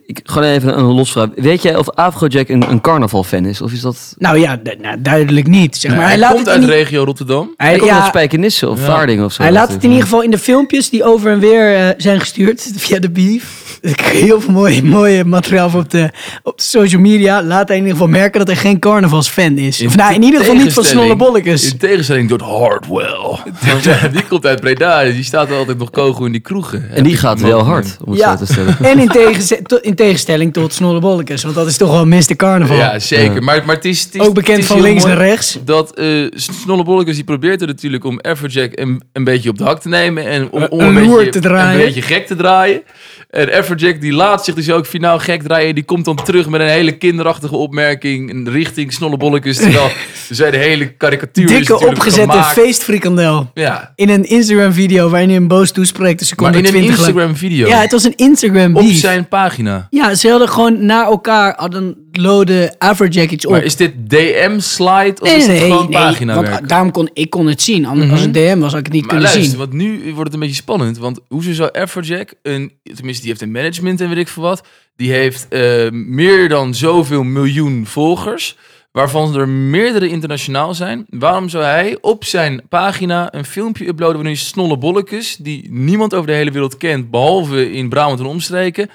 ik, 0.05 0.19
gewoon 0.23 0.49
even 0.49 0.77
een 0.77 0.83
losvraag. 0.83 1.27
Weet 1.35 1.61
jij 1.61 1.75
of 1.75 1.89
Afrojack 1.89 2.49
een, 2.49 2.69
een 2.69 2.81
carnaval-fan 2.81 3.45
is? 3.45 3.61
Of 3.61 3.71
is 3.71 3.81
dat... 3.81 4.15
Nou 4.17 4.39
ja, 4.39 4.59
nou, 4.81 5.01
duidelijk 5.01 5.47
niet. 5.47 5.77
Zeg 5.77 5.91
maar. 5.91 5.99
Ja, 5.99 6.05
hij, 6.05 6.11
hij 6.11 6.19
laat 6.21 6.33
komt 6.33 6.45
het 6.45 6.55
uit 6.55 6.65
de 6.65 6.71
regio 6.71 7.03
Rotterdam. 7.03 7.53
hij, 7.57 7.69
Hij 7.69 7.77
komt 7.77 7.89
ja, 7.89 7.97
uit 7.97 8.07
Spijkenisse 8.07 8.69
of 8.69 8.79
Ja. 8.79 8.85
Vaardingen 8.85 9.25
of 9.25 9.33
zo. 9.33 9.41
hij 9.41 9.51
laat 9.51 9.71
het 9.71 9.83
in 9.83 9.89
ieder 9.89 10.03
geval 10.03 10.21
in 10.21 10.31
de 10.31 10.37
filmpjes 10.37 10.89
die 10.89 11.03
over 11.03 11.31
en 11.31 11.39
weer 11.39 11.75
eh, 11.75 11.89
zijn 11.97 12.19
gestuurd 12.19 12.71
via 12.75 12.99
de 12.99 13.09
beef. 13.09 13.58
Ik 13.91 13.99
heel 13.99 14.41
veel 14.41 14.53
mooi, 14.53 14.83
mooi 14.83 15.23
materiaal 15.23 15.71
op 15.75 15.89
de, 15.89 16.09
op 16.43 16.57
de 16.57 16.63
social 16.63 17.01
media. 17.01 17.43
Laat 17.43 17.67
hij 17.67 17.77
in 17.77 17.83
ieder 17.83 17.97
geval 17.97 18.11
merken 18.13 18.39
dat 18.39 18.47
hij 18.47 18.55
geen 18.57 18.79
carnavalsfan 18.79 19.57
is. 19.57 19.81
Of 19.85 19.95
nou, 19.95 20.13
in 20.13 20.23
ieder 20.23 20.39
geval 20.39 20.55
niet 20.55 20.63
van 20.63 20.83
tegenstelling- 20.83 21.05
Snollebollekes. 21.17 21.71
In 21.71 21.77
tegenstelling 21.77 22.29
tot 22.29 22.41
Hardwell. 22.41 23.37
Die 24.11 24.23
komt 24.27 24.45
uit 24.45 24.59
Breda. 24.59 25.03
Die 25.03 25.23
staat 25.23 25.51
altijd 25.51 25.77
nog 25.77 25.89
kogel 25.89 26.25
in 26.25 26.31
die 26.31 26.41
kroegen. 26.41 26.89
En 26.91 27.03
die 27.03 27.17
gaat 27.17 27.41
wel 27.41 27.61
hard, 27.63 27.97
om 28.05 28.11
het 28.11 28.19
Ja. 28.21 28.37
zo 28.37 28.45
te 28.45 28.51
stellen. 28.53 28.77
En 28.91 28.99
in, 28.99 29.07
tegenze- 29.07 29.61
to- 29.63 29.77
in 29.81 29.95
tegenstelling 29.95 30.53
tot 30.53 30.73
Snollebollekes. 30.73 31.43
Want 31.43 31.55
dat 31.55 31.67
is 31.67 31.77
toch 31.77 31.91
wel 31.91 32.05
Mr. 32.05 32.35
Carnaval. 32.35 32.77
Ja, 32.77 32.99
zeker. 32.99 33.33
Ja. 33.33 33.41
Maar, 33.41 33.63
maar 33.65 33.75
het 33.75 33.85
is, 33.85 34.03
het 34.03 34.15
is 34.15 34.21
Ook 34.21 34.33
bekend 34.33 34.57
is 34.57 34.65
van 34.65 34.81
links 34.81 35.05
naar 35.05 35.17
rechts. 35.17 35.59
Dat 35.65 35.93
eh 35.95 36.07
Snollebollekes 36.35 37.15
die 37.15 37.23
probeert 37.23 37.61
er 37.61 37.67
natuurlijk 37.67 38.03
om 38.03 38.19
Afrojack 38.19 38.71
een, 38.79 39.01
een 39.13 39.23
beetje 39.23 39.49
op 39.49 39.57
de 39.57 39.63
hak 39.63 39.81
te 39.81 39.89
nemen. 39.89 40.25
En 40.25 40.51
om, 40.51 40.63
om 40.69 40.79
Een 40.79 40.95
een, 40.95 41.05
loer 41.05 41.15
beetje, 41.17 41.31
te 41.31 41.39
draaien. 41.39 41.79
een 41.79 41.85
beetje 41.85 42.01
gek 42.01 42.27
te 42.27 42.35
draaien. 42.35 42.81
En 43.29 43.47
Everjack 43.47 44.01
die 44.01 44.13
laat 44.13 44.45
zich 44.45 44.55
dus 44.55 44.71
ook 44.71 44.85
finaal 44.85 45.19
gek 45.19 45.41
draaien. 45.43 45.75
Die 45.75 45.83
komt 45.83 46.05
dan 46.05 46.15
terug 46.15 46.49
met 46.49 46.61
een 46.61 46.67
hele 46.67 46.91
kinderachtige 46.97 47.55
opmerking 47.55 48.29
in 48.29 48.47
richting 48.47 48.93
Snollebollekes. 48.93 49.57
Terwijl 49.57 49.89
zij 50.29 50.51
de 50.51 50.57
hele 50.57 50.93
karikatuur 50.93 51.45
is 51.51 51.51
Dikke 51.57 51.87
opgezette 51.87 52.31
gemaakt. 52.31 52.53
feestfrikandel. 52.59 53.51
Ja, 53.53 53.91
In 53.95 54.09
een 54.09 54.23
Instagram 54.23 54.73
video 54.73 55.09
waarin 55.09 55.29
hij 55.29 55.37
hem 55.37 55.47
boos 55.47 55.71
toespreekt. 55.71 56.19
Dus 56.19 56.35
maar 56.35 56.55
in 56.55 56.65
een 56.65 56.71
20 56.71 56.89
lang. 56.89 56.99
Instagram 57.07 57.35
video. 57.35 57.67
Ja, 57.67 57.81
het 57.81 57.91
was 57.91 58.03
een 58.03 58.15
Instagram 58.15 58.75
op 58.75 58.81
beef. 58.81 58.97
zijn 58.97 59.27
pagina. 59.27 59.87
Ja, 59.89 60.15
ze 60.15 60.29
hadden 60.29 60.49
gewoon 60.49 60.85
naar 60.85 61.05
elkaar 61.05 61.53
hadden 61.57 62.07
loaden 62.11 62.75
Averjack 62.77 63.29
iets 63.29 63.45
op. 63.45 63.51
Maar 63.51 63.63
is 63.63 63.75
dit 63.75 63.91
DM-slide 64.09 65.15
of 65.21 65.35
is 65.35 65.45
dit 65.45 65.59
gewoon 65.59 65.89
paginawerk? 65.89 66.49
want 66.49 66.69
daarom 66.69 66.91
kon 66.91 67.09
ik 67.13 67.29
kon 67.29 67.47
het 67.47 67.61
zien. 67.61 67.85
Anders, 67.85 68.11
Als 68.11 68.21
het 68.21 68.33
DM 68.33 68.59
was, 68.59 68.69
had 68.71 68.79
ik 68.79 68.85
het 68.85 68.93
niet 68.93 69.05
Maar 69.05 69.15
kunnen 69.15 69.29
luister, 69.31 69.49
zien. 69.49 69.57
want 69.59 69.73
nu 69.73 70.01
wordt 70.05 70.23
het 70.23 70.33
een 70.33 70.39
beetje 70.39 70.55
spannend. 70.55 70.97
Want 70.97 71.19
hoezo 71.27 71.53
zou 71.53 71.69
Everjack, 71.71 72.33
een, 72.43 72.71
tenminste 72.95 73.18
die 73.19 73.29
heeft 73.29 73.41
een 73.41 73.51
management 73.51 74.01
en 74.01 74.09
weet 74.09 74.17
ik 74.17 74.27
veel 74.27 74.43
wat. 74.43 74.67
Die 74.95 75.11
heeft 75.11 75.47
eh, 75.47 75.89
meer 75.91 76.49
dan 76.49 76.75
zoveel 76.75 77.23
miljoen 77.23 77.85
volgers. 77.85 78.57
Waarvan 78.91 79.35
er 79.35 79.49
meerdere 79.49 80.09
internationaal 80.09 80.73
zijn. 80.73 81.05
Waarom 81.09 81.49
zou 81.49 81.63
hij 81.63 81.97
op 82.01 82.23
zijn 82.23 82.61
pagina 82.69 83.33
een 83.33 83.45
filmpje 83.45 83.87
uploaden 83.87 84.15
waarin 84.15 84.37
snolle 84.37 84.77
bolletjes, 84.77 85.35
die 85.35 85.67
niemand 85.71 86.13
over 86.13 86.27
de 86.27 86.33
hele 86.33 86.51
wereld 86.51 86.77
kent, 86.77 87.09
behalve 87.09 87.71
in 87.71 87.89
Brabant 87.89 88.19
en 88.19 88.25
omstreken, 88.25 88.89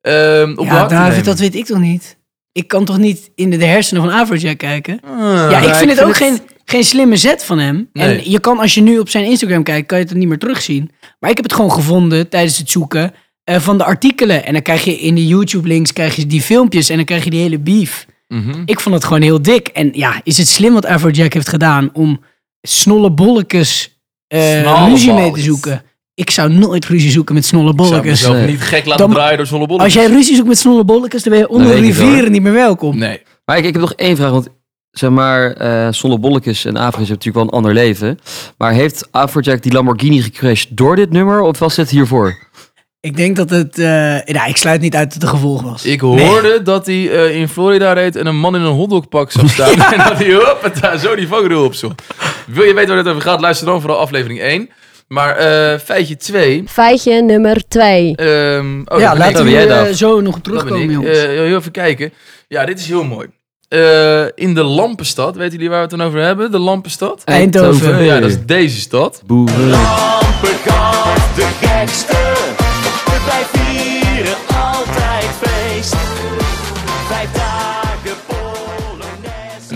ehm 0.00 0.50
op 0.50 0.56
de 0.56 0.64
Ja, 0.64 0.86
David, 0.86 1.08
nemen? 1.08 1.24
dat 1.24 1.38
weet 1.38 1.54
ik 1.54 1.64
toch 1.64 1.78
niet? 1.78 2.18
Ik 2.52 2.68
kan 2.68 2.84
toch 2.84 2.98
niet 2.98 3.30
in 3.34 3.50
de, 3.50 3.64
hersenen 3.64 4.02
van 4.02 4.12
Averjack 4.12 4.58
kijken? 4.58 5.00
Ah, 5.04 5.50
ja, 5.50 5.58
ik 5.58 5.74
vind 5.74 5.90
ik 5.90 5.96
het 5.96 6.06
ook 6.06 6.16
geen, 6.16 6.40
geen 6.64 6.84
slimme 6.84 7.16
zet 7.16 7.44
van 7.44 7.58
hem. 7.58 7.88
Nee. 7.92 8.18
En 8.18 8.30
je 8.30 8.40
kan, 8.40 8.58
als 8.58 8.74
je 8.74 8.80
nu 8.80 8.98
op 8.98 9.08
zijn 9.08 9.24
Instagram 9.24 9.62
kijkt, 9.62 9.86
kan 9.86 9.98
je 9.98 10.04
het 10.04 10.14
niet 10.14 10.28
meer 10.28 10.38
terugzien. 10.38 10.90
Maar 11.20 11.30
ik 11.30 11.36
heb 11.36 11.44
het 11.44 11.54
gewoon 11.54 11.72
gevonden 11.72 12.28
tijdens 12.28 12.58
het 12.58 12.70
zoeken 12.70 13.14
eh, 13.46 13.58
van 13.60 13.78
de 13.78 13.84
artikelen. 13.84 14.44
En 14.44 14.52
dan 14.52 14.62
krijg 14.62 14.84
je 14.84 14.98
in 14.98 15.14
de 15.14 15.26
YouTube-links 15.26 15.92
krijg 15.92 16.16
je 16.16 16.26
die 16.26 16.40
filmpjes 16.42 16.88
en 16.88 16.96
dan 16.96 17.04
krijg 17.04 17.24
je 17.24 17.30
die 17.30 17.40
hele 17.40 17.58
beef. 17.58 18.06
mhm. 18.28 18.62
Ik 18.64 18.80
vond 18.80 18.94
het 18.94 19.04
gewoon 19.04 19.22
heel 19.22 19.42
dik. 19.42 19.68
En 19.68 19.90
ja, 19.92 20.20
is 20.24 20.38
het 20.38 20.48
slim 20.48 20.72
wat 20.72 20.86
Averjack 20.86 21.32
heeft 21.32 21.48
gedaan 21.48 21.90
om 21.92 22.20
snolle 22.62 23.10
bolletjes 23.10 23.98
eh, 24.26 24.86
ruzie 24.88 25.12
mee 25.12 25.30
te 25.32 25.40
zoeken? 25.40 25.82
Ik 26.14 26.30
zou 26.30 26.52
nooit 26.52 26.84
ruzie 26.86 27.10
zoeken 27.10 27.34
met 27.34 27.44
snolle 27.44 27.70
Ik 27.70 27.76
zou 27.78 27.88
bolletjes. 27.90 28.20
mezelf 28.20 28.36
Nee. 28.36 28.46
niet 28.46 28.60
gek 28.60 28.84
laten 28.86 29.06
Dan- 29.06 29.14
draaien 29.14 29.36
door 29.36 29.46
snolle 29.46 29.66
bolletjes. 29.66 29.94
Als 29.96 30.04
jij 30.06 30.14
ruzie 30.16 30.34
zoekt 30.36 30.48
met 30.48 30.58
snolle 30.58 30.84
bolletjes, 30.84 31.22
dan 31.22 31.32
ben 31.32 31.40
je 31.42 31.48
onder 31.48 31.66
de 31.68 31.76
ik 31.76 31.82
rivieren 31.82 32.32
niet 32.32 32.42
meer 32.42 32.52
welkom. 32.52 32.98
Nee. 32.98 33.22
Maar 33.44 33.58
ik, 33.58 33.64
ik 33.64 33.72
heb 33.72 33.80
nog 33.82 33.92
één 33.92 34.16
vraag, 34.16 34.30
want 34.30 34.48
zeg 34.90 35.10
maar, 35.10 35.52
eh 35.52 35.88
Solle 35.90 36.18
Bolletjes 36.18 36.64
en 36.64 36.76
Afrika 36.76 36.96
hebben 36.96 37.08
natuurlijk 37.08 37.34
wel 37.36 37.44
een 37.44 37.50
ander 37.50 37.72
leven. 37.74 38.18
Maar 38.58 38.72
heeft 38.72 39.08
Afrojack 39.10 39.62
die 39.62 39.72
Lamborghini 39.72 40.22
gecrashed 40.22 40.76
door 40.76 40.96
dit 40.96 41.10
nummer 41.10 41.40
of 41.40 41.58
was 41.58 41.76
het 41.76 41.90
hiervoor? 41.90 42.45
Ik 43.06 43.16
denk 43.16 43.36
dat 43.36 43.50
het... 43.50 43.78
eh 43.78 43.84
nou, 44.34 44.48
ik 44.48 44.56
sluit 44.56 44.80
niet 44.80 44.94
uit 44.94 45.04
dat 45.04 45.14
het 45.14 45.22
een 45.22 45.28
gevolg 45.28 45.62
was. 45.62 45.84
Ik 45.84 46.00
hoorde 46.00 46.62
dat 46.62 46.86
hij 46.86 47.10
eh, 47.10 47.36
in 47.36 47.48
Florida 47.48 47.92
reed 47.92 48.16
en 48.16 48.26
een 48.26 48.36
man 48.36 48.54
in 48.56 48.60
een 48.62 48.72
hotdogpak 48.72 49.30
zag 49.32 49.50
staan. 49.56 49.68
en 49.92 49.98
dat 50.08 50.18
hij 50.18 50.32
hoppata, 50.34 50.96
zo 50.96 51.14
die 51.14 51.28
vangrail 51.28 51.64
opzocht. 51.64 52.02
Wil 52.46 52.64
je 52.64 52.74
weten 52.74 52.88
waar 52.88 52.98
het 52.98 53.08
over 53.08 53.22
gaat? 53.22 53.40
Luister 53.40 53.66
dan 53.66 53.80
vooral 53.80 53.98
aflevering 53.98 54.40
1. 54.40 54.70
Maar 55.08 55.36
eh, 55.36 55.78
feitje 55.78 56.16
2. 56.16 56.64
Feitje 56.68 57.22
nummer 57.22 57.68
2. 57.68 58.16
ehm 58.16 58.80
oh, 58.84 58.98
ja, 59.00 59.16
laten 59.16 59.44
we 59.44 59.50
jij, 59.50 59.68
eh, 59.68 59.84
Daf. 59.84 59.96
zo 59.96 60.20
nog 60.20 60.38
terugkomen, 60.42 60.90
jongens. 60.90 61.18
Eh, 61.18 61.24
heel 61.28 61.56
even 61.56 61.72
kijken. 61.72 62.12
Ja, 62.48 62.64
dit 62.64 62.78
is 62.78 62.86
heel 62.86 63.04
mooi. 63.04 63.26
Eh, 63.68 64.24
in 64.34 64.54
de 64.54 64.62
Lampenstad, 64.62 65.36
weten 65.36 65.52
jullie 65.52 65.68
waar 65.68 65.82
we 65.82 65.86
het 65.88 65.98
dan 65.98 66.06
over 66.08 66.20
hebben? 66.20 66.50
De 66.50 66.58
Lampenstad? 66.58 67.22
Eindhoven. 67.24 68.04
Ja, 68.04 68.20
dat 68.20 68.30
is 68.30 68.44
deze 68.46 68.80
stad. 68.80 69.22
Boeren. 69.26 69.68
Lampenkast, 69.70 71.34
de 71.36 71.48
gekste. 71.60 72.15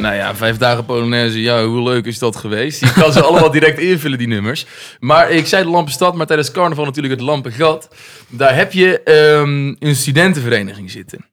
Nou 0.01 0.15
ja, 0.15 0.35
vijf 0.35 0.57
dagen 0.57 0.85
Polonaise, 0.85 1.41
ja, 1.41 1.65
hoe 1.65 1.83
leuk 1.83 2.07
is 2.07 2.19
dat 2.19 2.37
geweest? 2.37 2.81
Je 2.81 2.93
kan 2.93 3.13
ze 3.13 3.23
allemaal 3.23 3.51
direct 3.51 3.79
invullen, 3.91 4.19
die 4.19 4.29
nummers. 4.29 4.67
Maar 5.01 5.31
ik 5.31 5.47
zei 5.47 5.65
de 5.65 5.71
Lampenstad, 5.71 6.15
maar 6.15 6.27
tijdens 6.27 6.51
carnaval 6.51 6.85
natuurlijk 6.85 7.15
het 7.15 7.23
Lampengat. 7.23 7.89
Daar 8.29 8.55
heb 8.57 8.73
je 8.73 9.03
ehm, 9.03 9.75
een 9.89 9.97
studentenvereniging 9.97 10.91
zitten. 10.91 11.25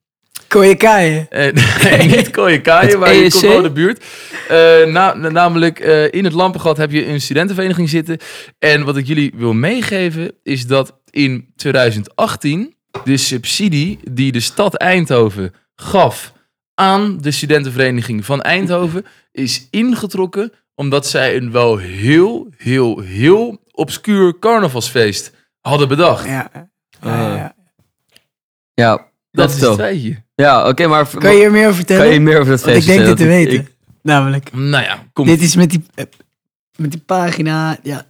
Kooiekaaien. 0.48 1.26
Eh, 1.30 1.52
nee, 1.84 2.06
niet 2.08 2.30
Kooiekaaien, 2.30 2.98
maar 2.98 3.14
komt 3.14 3.42
in 3.42 3.62
de 3.62 3.70
buurt. 3.70 4.04
Eh, 4.48 4.92
na- 4.92 5.14
namelijk 5.14 5.80
eh, 5.80 6.12
in 6.12 6.24
het 6.24 6.32
Lampengat 6.32 6.76
heb 6.76 6.90
je 6.90 7.06
een 7.06 7.20
studentenvereniging 7.20 7.88
zitten. 7.88 8.18
En 8.58 8.84
wat 8.84 8.96
ik 8.96 9.06
jullie 9.06 9.32
wil 9.36 9.52
meegeven 9.52 10.32
is 10.42 10.66
dat 10.66 10.98
in 11.10 11.52
2018 11.56 12.74
de 13.04 13.16
subsidie 13.16 13.98
die 14.10 14.32
de 14.32 14.40
stad 14.40 14.74
Eindhoven 14.74 15.54
gaf 15.74 16.32
aan 16.78 17.18
de 17.20 17.30
studentenvereniging 17.30 18.24
van 18.24 18.42
Eindhoven 18.42 19.04
is 19.32 19.66
ingetrokken 19.70 20.52
omdat 20.74 21.06
zij 21.06 21.36
een 21.36 21.50
wel 21.52 21.76
heel, 21.76 22.48
heel, 22.56 23.00
heel 23.00 23.60
obscuur 23.72 24.38
carnavalsfeest 24.38 25.32
hadden 25.60 25.88
bedacht. 25.88 26.26
Ja. 26.26 26.50
Eh, 26.52 26.62
Ja, 27.02 27.36
ja. 27.36 27.54
Ja, 28.74 28.90
dat 28.96 29.06
dat 29.30 29.50
is 29.50 29.54
is 29.56 29.62
het 29.62 29.74
feitje. 29.74 30.22
Ja, 30.34 30.68
oké, 30.68 30.86
maar 30.86 31.08
Kan 31.18 31.36
je 31.36 31.44
er 31.44 31.50
meer 31.50 31.64
over 31.64 31.76
vertellen? 31.76 32.02
kan 32.04 32.12
je 32.12 32.20
meer 32.20 32.38
over 32.40 32.50
dat 32.50 32.60
Want 32.60 32.76
ik 32.76 32.82
feest 32.82 32.86
denk 32.96 33.08
dit 33.08 33.16
te 33.16 33.22
vertellen? 33.24 33.44
weten. 33.50 33.60
Ik- 33.72 33.76
Namelijk. 34.02 34.52
Nou 34.52 34.84
ja, 34.84 35.04
kom. 35.12 35.26
Dit 35.26 35.40
is 35.40 35.56
met 35.56 35.70
die, 35.70 35.82
eh, 35.94 36.04
met 36.76 36.90
die 36.90 37.00
pagina. 37.00 37.78
Ja. 37.82 38.06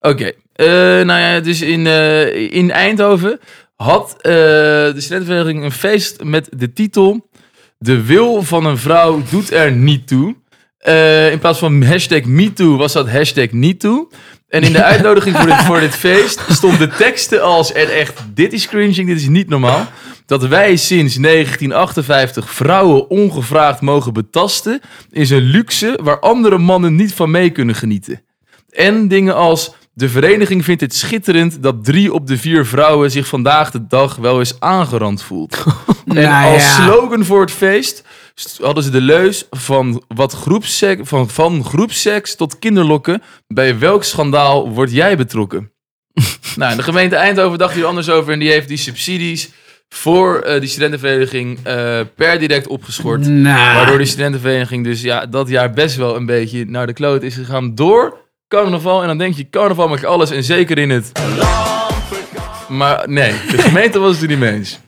Oké, 0.00 0.32
Eh, 0.52 0.66
nou 1.04 1.20
ja, 1.20 1.40
dus 1.40 1.60
in, 1.60 1.86
eh, 1.86 2.52
in 2.52 2.70
Eindhoven 2.70 3.40
had 3.74 4.14
eh, 4.16 4.32
de 4.32 4.94
studentenvereniging 4.96 5.64
een 5.64 5.72
feest 5.72 6.22
met 6.24 6.48
de 6.56 6.72
titel 6.72 7.25
De 7.78 8.02
wil 8.02 8.42
van 8.42 8.66
een 8.66 8.78
vrouw 8.78 9.22
doet 9.30 9.52
er 9.52 9.72
niet 9.72 10.06
toe. 10.06 10.36
Eh, 10.78 11.32
in 11.32 11.38
plaats 11.38 11.58
van 11.58 11.82
hashtag 11.82 12.24
MeToo 12.24 12.76
was 12.76 12.92
dat 12.92 13.10
hashtag 13.10 13.50
niet 13.50 13.80
toe. 13.80 14.08
En 14.48 14.62
in 14.62 14.72
de 14.72 14.82
uitnodiging 14.92 15.36
voor 15.36 15.46
dit, 15.46 15.56
voor 15.56 15.80
dit 15.80 15.94
feest 15.94 16.40
stonden 16.48 16.96
teksten 16.96 17.42
als... 17.42 17.72
En 17.72 17.94
echt, 17.94 18.24
dit 18.34 18.52
is 18.52 18.68
cringing, 18.68 19.08
dit 19.08 19.16
is 19.16 19.28
niet 19.28 19.48
normaal. 19.48 19.86
Dat 20.26 20.46
wij 20.46 20.76
sinds 20.76 21.14
1958 21.14 22.50
vrouwen 22.50 23.10
ongevraagd 23.10 23.80
mogen 23.80 24.12
betasten... 24.12 24.80
is 25.10 25.30
een 25.30 25.42
luxe 25.42 25.98
waar 26.02 26.20
andere 26.20 26.58
mannen 26.58 26.94
niet 26.94 27.14
van 27.14 27.30
mee 27.30 27.50
kunnen 27.50 27.74
genieten. 27.74 28.22
En 28.70 29.08
dingen 29.08 29.34
als... 29.34 29.74
De 29.98 30.08
vereniging 30.08 30.64
vindt 30.64 30.80
het 30.80 30.94
schitterend 30.94 31.62
dat 31.62 31.84
drie 31.84 32.12
op 32.12 32.26
de 32.26 32.38
vier 32.38 32.66
vrouwen 32.66 33.10
zich 33.10 33.26
vandaag 33.26 33.70
de 33.70 33.86
dag 33.86 34.16
wel 34.16 34.38
eens 34.38 34.60
aangerand 34.60 35.22
voelt. 35.22 35.64
En 36.06 36.14
Nou 36.14 36.52
als 36.52 36.62
ja. 36.62 36.84
slogan 36.84 37.24
voor 37.24 37.40
het 37.40 37.50
feest 37.50 38.04
st- 38.34 38.58
hadden 38.62 38.84
ze 38.84 38.90
de 38.90 39.00
leus 39.00 39.46
van, 39.50 40.02
wat 40.08 40.32
groepseks, 40.32 41.08
van, 41.08 41.30
van 41.30 41.64
groepseks 41.64 42.36
tot 42.36 42.58
kinderlokken. 42.58 43.22
Bij 43.46 43.78
welk 43.78 44.04
schandaal 44.04 44.70
word 44.70 44.92
jij 44.92 45.16
betrokken? 45.16 45.72
nou, 46.56 46.76
de 46.76 46.82
gemeente 46.82 47.16
Eindhoven 47.16 47.58
dacht 47.58 47.74
hier 47.74 47.84
anders 47.84 48.10
over 48.10 48.32
en 48.32 48.38
die 48.38 48.50
heeft 48.50 48.68
die 48.68 48.76
subsidies 48.76 49.50
voor 49.88 50.38
eh, 50.40 50.60
die 50.60 50.68
studentenvereniging 50.68 51.58
eh, 51.62 52.00
per 52.16 52.38
direct 52.38 52.66
opgeschort. 52.66 53.26
Nou. 53.26 53.74
Waardoor 53.76 53.98
die 53.98 54.06
studentenvereniging 54.06 54.84
dus 54.84 55.00
ja, 55.02 55.26
dat 55.26 55.48
jaar 55.48 55.70
best 55.70 55.96
wel 55.96 56.16
een 56.16 56.26
beetje 56.26 56.64
naar 56.64 56.86
de 56.86 56.92
kloot 56.92 57.22
is 57.22 57.34
gegaan 57.34 57.74
door 57.74 58.24
carnaval. 58.48 59.00
En 59.00 59.06
dan 59.06 59.18
denk 59.18 59.34
je, 59.34 59.48
carnaval 59.50 59.88
mag 59.88 60.04
alles 60.04 60.30
en 60.30 60.44
zeker 60.44 60.78
in 60.78 60.90
het... 60.90 61.12
Maar 62.68 63.08
nee, 63.08 63.32
de 63.50 63.58
gemeente 63.58 63.98
was 63.98 64.12
het 64.12 64.22
er 64.22 64.28
niet 64.28 64.38
mee 64.38 64.52
eens. 64.52 64.80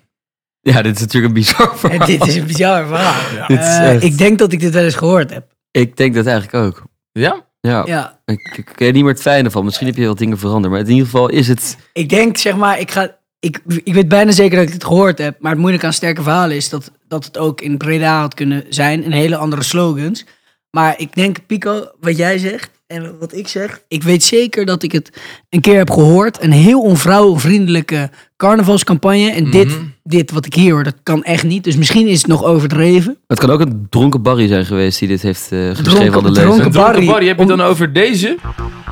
Ja, 0.61 0.83
dit 0.83 0.95
is 0.95 1.01
natuurlijk 1.01 1.35
een 1.35 1.41
bizar 1.41 1.79
verhaal. 1.79 2.01
En 2.01 2.07
dit 2.07 2.27
is 2.27 2.35
een 2.35 2.47
bizar 2.47 2.87
verhaal. 2.87 3.15
Eh, 3.49 3.91
echt- 3.95 4.03
ik 4.03 4.19
denk 4.19 4.39
dat 4.39 4.53
ik 4.53 4.61
dit 4.61 4.73
wel 4.75 4.85
eens 4.85 4.95
gehoord 4.95 5.31
heb. 5.31 5.55
Ik 5.71 5.97
denk 5.97 6.15
dat 6.15 6.27
eigenlijk 6.27 6.65
ook. 6.67 6.83
Ja? 7.13 7.47
Ja, 7.61 7.83
Ja. 7.87 8.21
ik, 8.25 8.55
ik 8.57 8.73
weet 8.77 8.93
niet 8.95 9.03
meer 9.03 9.13
het 9.13 9.23
fijne 9.23 9.51
van. 9.51 9.65
Misschien 9.65 9.87
heb 9.87 9.97
je 9.97 10.07
wat 10.07 10.19
dingen 10.19 10.39
veranderd. 10.39 10.73
Maar 10.73 10.83
in 10.83 10.89
ieder 10.89 11.05
geval 11.05 11.29
is 11.29 11.49
het... 11.49 11.77
Ik 11.93 12.09
denk, 12.09 12.37
zeg 12.37 12.57
maar, 12.57 12.81
ik 12.81 12.91
ga. 12.91 13.17
Ik, 13.41 13.61
ik 13.85 13.95
weet 13.95 14.09
bijna 14.09 14.31
zeker 14.31 14.57
dat 14.59 14.67
ik 14.67 14.73
dit 14.73 14.85
gehoord 14.85 15.19
heb. 15.19 15.37
Maar 15.41 15.51
het 15.51 15.61
moeilijke 15.61 15.87
aan 15.87 15.93
sterke 15.93 16.23
verhalen 16.23 16.57
is 16.57 16.69
dat, 16.69 16.91
dat 17.09 17.25
het 17.25 17.39
ook 17.39 17.61
in 17.61 17.77
Breda 17.77 18.21
had 18.21 18.35
kunnen 18.35 18.65
zijn. 18.69 19.05
En 19.05 19.13
hele 19.13 19.37
andere 19.37 19.63
slogans. 19.63 20.25
Maar 20.71 20.95
ik 20.99 21.15
denk, 21.15 21.47
Pico, 21.47 21.87
wat 22.01 22.17
jij 22.17 22.39
zegt 22.39 22.71
en 22.89 23.17
wat 23.19 23.35
ik 23.35 23.49
zeg. 23.49 23.81
Ik 23.89 24.03
weet 24.03 24.23
zeker 24.25 24.65
dat 24.67 24.83
ik 24.83 24.93
het 24.93 25.11
een 25.51 25.61
keer 25.61 25.77
heb 25.77 25.91
gehoord. 25.91 26.43
Een 26.43 26.53
heel 26.53 26.81
onvrouwenvriendelijke 26.83 28.11
carnavalscampagne. 28.37 29.31
En 29.31 29.51
dit, 29.51 29.67
Mhm. 29.69 29.79
dit 30.05 30.31
wat 30.31 30.47
ik 30.47 30.55
hier 30.55 30.73
hoor, 30.73 30.85
dat 30.85 30.95
kan 31.03 31.23
echt 31.25 31.43
niet. 31.45 31.65
Dus 31.65 31.77
misschien 31.77 32.07
is 32.07 32.19
het 32.19 32.27
nog 32.27 32.45
overdreven. 32.45 33.19
Het 33.27 33.39
kan 33.39 33.51
ook 33.51 33.61
een 33.61 33.87
dronken 33.91 34.23
Barry 34.23 34.47
zijn 34.49 34.67
geweest 34.67 34.99
die 34.99 35.09
dit 35.09 35.23
heeft 35.23 35.43
eh 35.53 35.59
geschreven 35.59 35.85
Dronken- 35.85 36.15
aan 36.15 36.23
de 36.23 36.29
lezer. 36.31 36.43
dronken 36.45 36.65
Een 36.67 36.71
dronken 36.73 36.93
Barry. 36.93 37.07
Barry, 37.07 37.27
heb 37.27 37.37
je 37.37 37.43
het 37.43 37.53
Om- 37.53 37.59
dan 37.59 37.67
over 37.67 37.93
deze? 37.93 38.37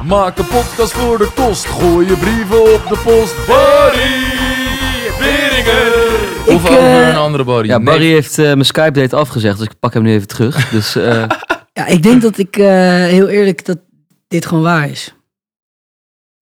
Maak 0.07 0.39
een 0.39 0.47
podcast 0.47 0.93
voor 0.93 1.19
de 1.19 1.29
kost. 1.35 1.65
Gooi 1.67 2.07
je 2.07 2.17
brieven 2.17 2.61
op 2.75 2.83
de 2.89 2.99
post. 3.05 3.35
Barry 3.47 4.25
Beringen. 5.19 5.93
Of 6.47 6.65
Ik, 6.65 6.71
over 6.71 6.79
eh, 6.79 7.09
een 7.09 7.17
andere 7.17 7.45
Barry. 7.45 7.69
Ja, 7.69 7.77
Nee. 7.77 7.85
Barry 7.87 8.07
heeft 8.11 8.39
eh, 8.39 8.45
mijn 8.45 8.65
Skype 8.65 8.91
date 9.01 9.17
afgezegd, 9.17 9.59
dus 9.59 9.67
ik 9.67 9.73
pak 9.81 9.95
hem 9.95 10.03
nu 10.03 10.13
even 10.13 10.27
terug. 10.29 10.69
Dus 10.71 10.97
eh, 10.97 11.25
Ja, 11.73 11.87
ik 11.87 12.03
denk 12.03 12.23
dat 12.23 12.39
ik 12.39 12.57
eh, 12.57 12.67
heel 13.05 13.29
eerlijk 13.29 13.65
dat 13.65 13.79
dit 14.29 14.47
gewoon 14.47 14.63
waar 14.63 14.91
is. 14.91 15.15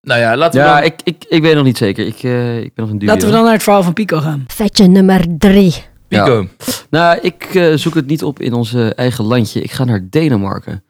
Nou 0.01 0.21
ja, 0.21 0.37
laten 0.37 0.61
we 0.61 0.67
Ja, 0.67 0.75
dan... 0.75 0.85
ik, 0.85 0.95
ik, 1.05 1.25
ik 1.29 1.43
weet 1.43 1.55
nog 1.55 1.65
niet 1.65 1.79
zeker. 1.79 2.07
Ik, 2.07 2.23
eh, 2.23 2.59
ik 2.59 2.75
ben 2.75 2.85
nog 2.85 2.89
in 2.89 2.99
dubio. 2.99 3.15
Laten 3.15 3.29
we 3.29 3.35
dan 3.35 3.45
naar 3.45 3.53
het 3.53 3.63
verhaal 3.63 3.83
van 3.83 3.93
Pico 3.93 4.21
gaan. 4.21 4.45
Feitje 4.47 4.87
nummer 4.87 5.25
3. 5.39 5.75
Pico. 6.09 6.49
Nou, 6.91 7.19
ik 7.23 7.55
eh, 7.55 7.75
zoek 7.75 7.95
het 7.95 8.07
niet 8.07 8.23
op 8.23 8.41
in 8.41 8.53
ons 8.53 8.75
eigen 8.95 9.25
landje. 9.25 9.61
Ik 9.63 9.71
ga 9.71 9.85
naar 9.85 10.07
Denemarken. 10.11 10.85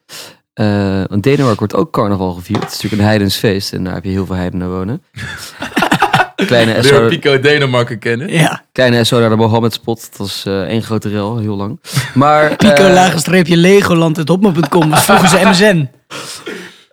Eh 0.53 1.03
want 1.09 1.23
Denemarken 1.23 1.59
wordt 1.59 1.75
ook 1.75 1.91
carnaval 1.91 2.33
gevierd. 2.33 2.61
Het 2.61 2.69
is 2.69 2.75
natuurlijk 2.75 3.03
een 3.03 3.09
heidensfeest 3.09 3.73
en 3.73 3.85
daar 3.85 3.95
heb 3.95 4.05
je 4.05 4.11
heel 4.11 4.27
veel 4.27 4.37
heidenen 4.37 4.71
wonen. 4.71 5.03
kleine, 6.47 6.73
Leer 6.73 6.85
SO, 6.85 7.07
Pico 7.09 7.41
Denemarken 7.41 7.99
kennen. 7.99 8.33
Ja, 8.33 8.65
kleine 8.73 9.05
SO 9.05 9.21
naar 9.21 9.29
de 9.29 9.37
Mohammed 9.37 9.73
spot. 9.73 10.09
Dat 10.11 10.19
was 10.19 10.45
eh, 10.47 10.61
één 10.61 10.83
grote 10.83 11.09
rel, 11.09 11.39
heel 11.39 11.57
lang. 11.57 11.81
Maar, 12.15 12.57
Pico 12.57 12.73
eh, 12.73 12.93
lagenstreepje 12.93 13.57
Legoland 13.57 14.17
het 14.17 14.29
hopma.com. 14.29 14.91
Dat 14.91 15.01
vroegen 15.09 15.29
ze 15.29 15.41
MSN. 15.45 15.89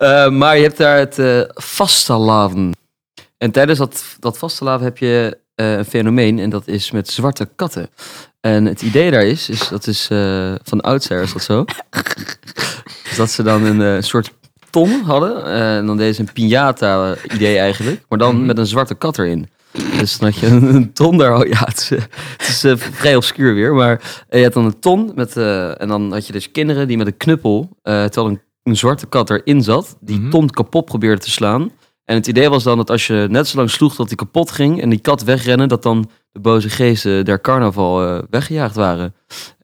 Eh, 0.02 0.28
maar 0.28 0.56
je 0.56 0.62
hebt 0.62 0.76
daar 0.76 0.98
het 0.98 1.18
eh 1.18 1.40
vastelavond. 1.54 2.76
En 3.38 3.50
tijdens 3.50 3.78
dat, 3.78 4.04
dat 4.18 4.38
vastelavond 4.38 4.84
heb 4.84 4.98
je 4.98 5.38
eh, 5.54 5.72
een 5.72 5.84
fenomeen 5.84 6.38
en 6.38 6.50
dat 6.50 6.68
is 6.68 6.90
met 6.90 7.08
zwarte 7.08 7.48
katten. 7.56 7.90
En 8.40 8.64
het 8.64 8.82
idee 8.82 9.10
daar 9.10 9.24
is, 9.24 9.48
is 9.48 9.68
dat 9.68 9.86
is 9.86 10.06
van 10.62 10.80
oudsher 10.80 11.22
is 11.22 11.32
dat 11.32 11.42
zo. 11.42 11.64
dus 13.08 13.16
dat 13.16 13.30
ze 13.30 13.42
dan 13.42 13.64
een 13.64 14.02
soort 14.02 14.32
ton 14.70 15.02
hadden. 15.02 15.44
en 15.44 15.86
dan 15.86 15.96
deden 15.96 16.14
ze 16.14 16.20
een 16.20 16.32
piñata 16.32 17.16
idee 17.34 17.58
eigenlijk. 17.58 18.04
Maar 18.08 18.18
dan 18.18 18.46
met 18.46 18.58
een 18.58 18.66
zwarte 18.66 18.94
kat 18.94 19.18
erin. 19.18 19.48
Dus 19.98 20.18
dan 20.18 20.28
had 20.28 20.38
je 20.38 20.46
een, 20.46 20.74
een 20.74 20.92
ton 20.92 21.18
daar. 21.18 21.36
Oh, 21.36 21.46
ja, 21.46 21.64
het 21.64 21.78
is, 21.78 21.88
het 22.36 22.76
is 22.76 22.82
vrij 22.92 23.16
obscuur 23.16 23.54
weer. 23.54 23.74
Maar 23.74 24.24
je 24.30 24.42
had 24.42 24.52
dan 24.52 24.64
een 24.64 24.78
ton. 24.78 25.12
Met, 25.14 25.36
en 25.36 25.88
dan 25.88 26.12
had 26.12 26.26
je 26.26 26.32
dus 26.32 26.50
kinderen 26.50 26.88
die 26.88 26.96
met 26.96 27.06
een 27.06 27.16
knuppel, 27.16 27.76
eh 27.82 28.04
terwijl 28.04 28.26
een, 28.26 28.40
een 28.62 28.76
zwarte 28.76 29.06
kat 29.06 29.30
erin 29.30 29.62
zat, 29.62 29.96
die 30.00 30.18
Mhm. 30.20 30.30
ton 30.30 30.50
kapot 30.50 30.84
probeerde 30.84 31.20
te 31.22 31.30
slaan. 31.30 31.70
En 32.04 32.14
het 32.16 32.26
idee 32.26 32.48
was 32.48 32.62
dan 32.62 32.76
dat 32.76 32.90
als 32.90 33.06
je 33.06 33.26
net 33.30 33.48
zo 33.48 33.56
lang 33.56 33.70
sloeg 33.70 33.94
tot 33.94 34.08
die 34.08 34.16
kapot 34.16 34.50
ging 34.50 34.80
en 34.82 34.90
die 34.90 34.98
kat 35.00 35.22
wegrennen, 35.22 35.68
dat 35.68 35.82
dan 35.82 36.10
de 36.32 36.40
boze 36.40 36.68
geesten 36.70 37.24
der 37.24 37.40
carnaval 37.40 38.06
eh, 38.06 38.22
weggejaagd 38.30 38.74
waren. 38.76 39.14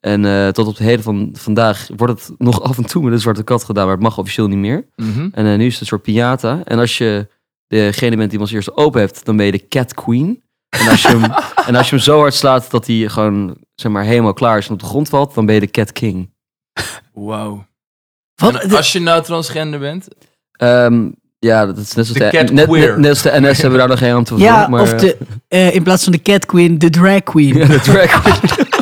En 0.00 0.24
eh, 0.24 0.48
tot 0.48 0.66
op 0.66 0.76
de 0.76 0.84
heden 0.84 1.02
van 1.02 1.28
vandaag 1.32 1.88
wordt 1.96 2.12
het 2.28 2.38
nog 2.48 2.62
af 2.62 2.76
en 2.78 2.86
toe 2.86 3.02
met 3.02 3.12
een 3.12 3.20
zwarte 3.20 3.42
kat 3.42 3.64
gedaan, 3.64 3.84
maar 3.84 3.94
het 3.94 4.02
mag 4.02 4.18
officieel 4.18 4.48
niet 4.48 4.58
meer. 4.58 4.88
Mhm. 4.96 5.28
En 5.32 5.46
eh, 5.46 5.56
nu 5.58 5.66
is 5.66 5.72
het 5.72 5.80
een 5.80 5.86
soort 5.86 6.02
piñata. 6.10 6.64
En 6.64 6.78
als 6.78 6.98
je 6.98 7.28
degene 7.66 8.16
bent 8.16 8.30
die 8.30 8.38
hem 8.38 8.40
als 8.40 8.52
eerste 8.52 8.76
open 8.76 9.00
heeft, 9.00 9.24
dan 9.24 9.36
ben 9.36 9.46
je 9.46 9.52
de 9.52 9.68
cat 9.68 9.94
queen. 9.94 10.42
En 10.68 10.88
als 10.88 11.02
je 11.02 11.08
hem, 11.08 11.22
en 11.68 11.74
als 11.74 11.88
je 11.88 11.94
hem 11.94 12.04
zo 12.04 12.18
hard 12.18 12.34
slaat 12.34 12.70
dat 12.70 12.86
hij 12.86 13.08
gewoon 13.08 13.56
zeg 13.74 13.92
maar, 13.92 14.04
helemaal 14.04 14.32
klaar 14.32 14.58
is 14.58 14.66
en 14.66 14.72
op 14.72 14.80
de 14.80 14.86
grond 14.86 15.08
valt, 15.08 15.34
dan 15.34 15.46
ben 15.46 15.54
je 15.54 15.60
de 15.60 15.70
cat 15.70 15.92
king. 15.92 16.30
Wauw. 17.12 17.66
Wat, 18.38 18.54
En 18.54 18.76
Als 18.76 18.92
je 18.92 19.00
nou 19.00 19.22
transgender 19.22 19.80
bent, 19.80 20.08
Ehm, 20.52 21.08
ja, 21.38 21.66
dat 21.66 21.76
is 21.76 21.94
net 21.94 22.06
zoals 22.06 22.08
De 22.12 22.18
de, 22.18 22.30
cat 22.30 22.50
net, 22.52 22.68
net, 22.70 22.96
net 22.96 23.08
als 23.10 23.22
de 23.22 23.30
NS 23.40 23.56
hebben 23.60 23.70
we 23.72 23.78
daar 23.78 23.88
nog 23.88 23.98
geen 23.98 24.14
antwoord 24.14 24.42
ja. 24.42 24.68
Maar, 24.68 24.80
of 24.80 24.94
de, 24.94 25.16
eh, 25.48 25.74
in 25.74 25.82
plaats 25.82 26.02
van 26.04 26.12
de 26.12 26.22
cat 26.22 26.46
queen, 26.46 26.78
de 26.78 26.90
drag 26.90 27.22
queen. 27.22 27.56
Ja, 27.56 27.66
de 27.66 27.80
drag 27.80 28.22
queen. 28.22 28.56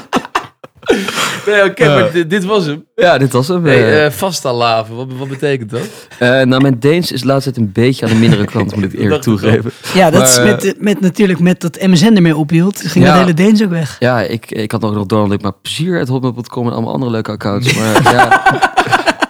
Nee, 1.46 1.64
oké, 1.64 1.84
maar 1.94 2.12
dit, 2.12 2.30
dit 2.30 2.44
was 2.44 2.66
hem. 2.66 2.84
Ja, 2.94 3.18
dit 3.18 3.32
was 3.32 3.48
hem. 3.48 3.64
Hey, 3.64 3.74
Eh, 3.82 4.04
eh 4.06 4.12
vastalaven, 4.12 4.96
wat, 4.96 5.06
wat 5.18 5.28
betekent 5.28 5.70
dat? 5.70 5.80
eh, 6.18 6.28
nou, 6.28 6.62
mijn 6.62 6.78
Deens 6.78 7.12
is 7.12 7.24
laatst 7.24 7.42
tijd 7.44 7.56
een 7.56 7.70
beetje 7.72 8.06
aan 8.06 8.12
de 8.12 8.18
mindere 8.18 8.44
kant, 8.54 8.74
moet 8.74 8.84
ik 8.84 8.92
eerlijk 8.92 9.14
ik 9.16 9.22
toegeven. 9.22 9.70
Ja, 9.94 10.10
dat 10.10 10.28
is 10.28 10.36
Maar, 10.38 10.46
eh, 10.46 10.52
met, 10.64 10.74
met 10.80 11.00
natuurlijk 11.00 11.38
met 11.38 11.60
dat 11.60 11.78
MSN 11.80 12.14
ermee 12.14 12.36
ophield. 12.36 12.80
Ging 12.80 13.04
Ja. 13.04 13.10
dat 13.10 13.20
hele 13.20 13.34
Deens 13.34 13.62
ook 13.62 13.70
weg. 13.70 13.96
Ja, 13.98 14.20
ik, 14.22 14.50
ik 14.50 14.72
had 14.72 14.84
ook 14.84 14.94
nog 14.94 15.06
Donald 15.06 15.30
Duck, 15.30 15.42
maar 15.42 15.52
plezier.hotmail.com 15.62 16.66
en 16.66 16.72
allemaal 16.72 16.92
andere 16.92 17.10
leuke 17.10 17.30
accounts. 17.30 17.74
Maar 17.74 18.02
ja, 18.14 18.42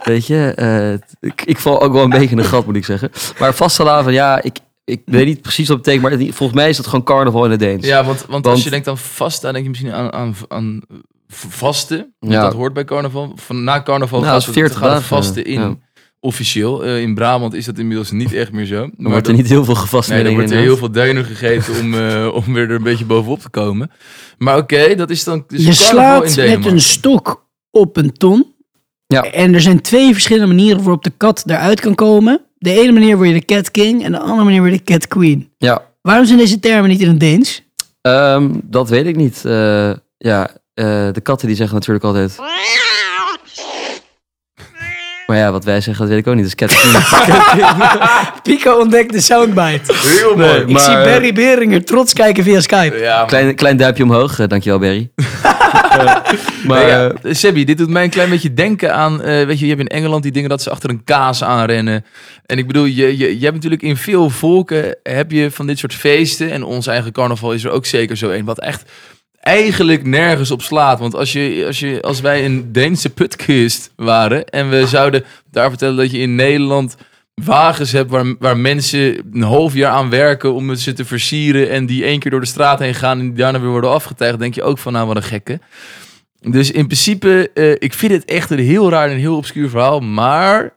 weet 0.06 0.26
je, 0.26 0.52
eh, 0.56 0.92
ik, 1.30 1.42
ik 1.44 1.58
val 1.58 1.82
ook 1.82 1.92
wel 1.92 2.02
een 2.02 2.10
beetje 2.10 2.28
in 2.30 2.36
de 2.36 2.44
gat, 2.44 2.66
moet 2.66 2.76
ik 2.76 2.84
zeggen. 2.84 3.10
Maar 3.38 3.54
vastelavond, 3.54 4.14
ja, 4.14 4.42
ik, 4.42 4.58
ik 4.84 5.02
weet 5.04 5.26
niet 5.26 5.42
precies 5.42 5.68
wat 5.68 5.76
het 5.76 5.86
betekent, 5.86 6.10
maar 6.10 6.20
het- 6.26 6.34
volgens 6.34 6.58
mij 6.58 6.68
is 6.68 6.76
dat 6.76 6.86
gewoon 6.86 7.04
carnaval 7.04 7.44
in 7.44 7.50
het 7.50 7.60
Deens. 7.60 7.86
Ja, 7.86 8.04
want, 8.04 8.18
want, 8.18 8.30
Want- 8.30 8.46
als 8.46 8.64
je 8.64 8.70
denkt 8.70 8.88
aan 8.88 8.98
vast, 8.98 9.42
dan 9.42 9.52
denk 9.52 9.64
je 9.64 9.70
misschien 9.70 9.92
aan, 9.92 10.12
aan, 10.12 10.34
aan 10.48 10.80
vasten. 11.28 12.14
Want 12.18 12.32
Ja. 12.32 12.42
Dat 12.42 12.52
hoort 12.52 12.72
bij 12.72 12.84
carnaval. 12.84 13.32
Van, 13.36 13.64
na 13.64 13.82
carnaval 13.82 14.20
Nou, 14.20 14.32
gaat, 14.32 14.40
dat 14.40 14.48
is 14.48 14.54
40 14.60 14.80
het, 14.80 14.88
gaat 14.88 15.02
vasten 15.02 15.44
in. 15.44 15.60
ja. 15.60 15.74
Officieel. 16.20 16.84
Eh, 16.84 17.00
in 17.00 17.14
Brabant 17.14 17.54
is 17.54 17.64
dat 17.64 17.78
inmiddels 17.78 18.10
niet 18.10 18.32
echt 18.32 18.52
meer 18.52 18.64
zo. 18.66 18.76
Dan 18.76 18.90
wordt 18.96 19.16
er 19.16 19.22
dat- 19.22 19.42
niet 19.42 19.50
heel 19.50 19.64
veel 19.64 19.74
gevast 19.74 20.08
Nee, 20.08 20.24
er 20.24 20.32
wordt 20.32 20.50
er 20.50 20.58
heel 20.58 20.76
veel 20.76 20.90
duinen 20.90 21.24
gegeten 21.24 21.74
om, 21.80 21.94
eh, 21.94 22.28
om 22.34 22.52
weer 22.54 22.70
er 22.70 22.74
een 22.76 22.82
beetje 22.82 23.04
bovenop 23.04 23.40
te 23.40 23.48
komen. 23.48 23.90
Maar 24.38 24.56
oké, 24.56 24.94
dat 24.94 25.10
is 25.10 25.24
dan 25.24 25.44
dus 25.46 25.64
je 25.64 25.72
slaat 25.72 26.36
met 26.36 26.64
een 26.66 26.80
stok 26.80 27.46
op 27.70 27.96
een 27.96 28.12
ton. 28.12 28.54
Ja. 29.06 29.22
En 29.22 29.54
er 29.54 29.60
zijn 29.60 29.80
twee 29.80 30.12
verschillende 30.12 30.54
manieren 30.54 30.82
waarop 30.82 31.04
de 31.04 31.12
kat 31.16 31.42
eruit 31.46 31.80
kan 31.80 31.94
komen. 31.94 32.40
De 32.58 32.80
ene 32.80 32.92
manier 32.92 33.16
word 33.16 33.28
je 33.28 33.34
de 33.34 33.44
cat 33.44 33.70
king 33.70 34.04
en 34.04 34.12
de 34.12 34.18
andere 34.18 34.44
manier 34.44 34.60
word 34.60 34.72
je 34.72 34.78
de 34.84 34.92
cat 34.92 35.08
queen. 35.08 35.50
Ja, 35.58 35.82
Waarom 36.02 36.24
zijn 36.26 36.38
deze 36.38 36.58
termen 36.60 36.90
niet 36.90 37.00
in 37.00 37.08
het 37.08 37.20
Deens? 37.20 37.62
ehm, 38.00 38.50
dat 38.62 38.88
weet 38.88 39.06
ik 39.06 39.16
niet. 39.16 39.44
Eh, 39.44 39.92
ja, 40.18 40.48
eh, 40.74 41.08
de 41.12 41.20
katten 41.22 41.46
die 41.46 41.56
zeggen 41.56 41.74
natuurlijk 41.74 42.04
altijd... 42.04 42.36
Maar 45.26 45.36
ja, 45.36 45.52
wat 45.52 45.64
wij 45.64 45.80
zeggen, 45.80 46.02
dat 46.04 46.14
weet 46.14 46.26
ik 46.26 46.26
ook 46.26 46.34
niet. 46.34 46.56
Dus 46.56 46.68
Pico 48.42 48.72
ontdekt 48.72 49.12
de 49.12 49.20
soundbite. 49.20 49.92
Heel 49.94 50.36
mooi. 50.36 50.52
Nee, 50.52 50.60
Ik 50.60 50.68
Maar, 50.68 50.80
zie 50.80 50.94
Barry 50.94 51.32
Beringer 51.32 51.84
trots 51.84 52.12
kijken 52.12 52.44
via 52.44 52.60
Skype. 52.60 52.96
Ja, 52.96 53.24
Klein, 53.24 53.54
klein 53.54 53.76
duimpje 53.76 54.02
omhoog, 54.02 54.38
eh, 54.38 54.48
dankjewel 54.48 54.78
Barry. 54.78 55.10
Eh, 55.90 56.04
maar 56.66 56.78
Nee, 56.78 56.86
ja, 56.86 57.10
eh, 57.22 57.34
Sebby, 57.34 57.64
dit 57.64 57.78
doet 57.78 57.88
mij 57.88 58.04
een 58.04 58.10
klein 58.10 58.30
beetje 58.30 58.54
denken 58.54 58.94
aan, 58.94 59.22
eh, 59.22 59.46
weet 59.46 59.58
je, 59.58 59.66
je 59.66 59.74
hebt 59.74 59.90
in 59.90 59.96
Engeland 59.96 60.22
die 60.22 60.32
dingen 60.32 60.48
dat 60.48 60.62
ze 60.62 60.70
achter 60.70 60.90
een 60.90 61.04
kaas 61.04 61.44
aanrennen. 61.44 62.04
En 62.46 62.58
ik 62.58 62.66
bedoel, 62.66 62.84
je, 62.84 63.18
je, 63.18 63.38
je 63.38 63.42
hebt 63.42 63.54
natuurlijk 63.54 63.82
in 63.82 63.96
veel 63.96 64.30
volken 64.30 64.96
heb 65.02 65.30
je 65.30 65.50
van 65.50 65.66
dit 65.66 65.78
soort 65.78 65.94
feesten. 65.94 66.50
En 66.50 66.62
ons 66.62 66.86
eigen 66.86 67.12
carnaval 67.12 67.52
is 67.52 67.64
er 67.64 67.70
ook 67.70 67.86
zeker 67.86 68.16
zo 68.16 68.30
een. 68.30 68.44
Wat 68.44 68.60
echt 68.60 68.90
eigenlijk 69.46 70.06
nergens 70.06 70.50
op 70.50 70.62
slaat. 70.62 70.98
Want 70.98 71.14
als, 71.14 71.32
je, 71.32 71.64
als, 71.66 71.80
je, 71.80 72.02
als 72.02 72.20
wij 72.20 72.44
een 72.44 72.72
Deense 72.72 73.10
putkist 73.10 73.92
waren 73.96 74.46
en 74.46 74.68
we 74.70 74.86
zouden 74.86 75.24
daar 75.50 75.68
vertellen 75.68 75.96
dat 75.96 76.10
je 76.10 76.18
in 76.18 76.34
Nederland 76.34 76.96
wagens 77.44 77.92
hebt 77.92 78.10
waar, 78.10 78.34
waar 78.38 78.56
mensen 78.56 79.30
een 79.32 79.42
half 79.42 79.74
jaar 79.74 79.92
aan 79.92 80.10
werken 80.10 80.54
om 80.54 80.74
ze 80.74 80.92
te 80.92 81.04
versieren 81.04 81.70
en 81.70 81.86
die 81.86 82.04
één 82.04 82.18
keer 82.18 82.30
door 82.30 82.40
de 82.40 82.46
straat 82.46 82.78
heen 82.78 82.94
gaan 82.94 83.18
en 83.18 83.24
die 83.24 83.34
daarna 83.34 83.60
weer 83.60 83.70
worden 83.70 83.90
afgetijgd, 83.90 84.38
denk 84.38 84.54
je 84.54 84.62
ook 84.62 84.78
van 84.78 84.92
nou 84.92 85.06
wat 85.06 85.16
een 85.16 85.22
gekke. 85.22 85.60
Dus 86.40 86.70
in 86.70 86.86
principe, 86.86 87.50
eh, 87.54 87.70
ik 87.70 87.94
vind 87.94 88.12
het 88.12 88.24
echt 88.24 88.50
een 88.50 88.58
heel 88.58 88.90
raar 88.90 89.10
en 89.10 89.16
heel 89.16 89.36
obscuur 89.36 89.68
verhaal, 89.68 90.00
maar 90.00 90.74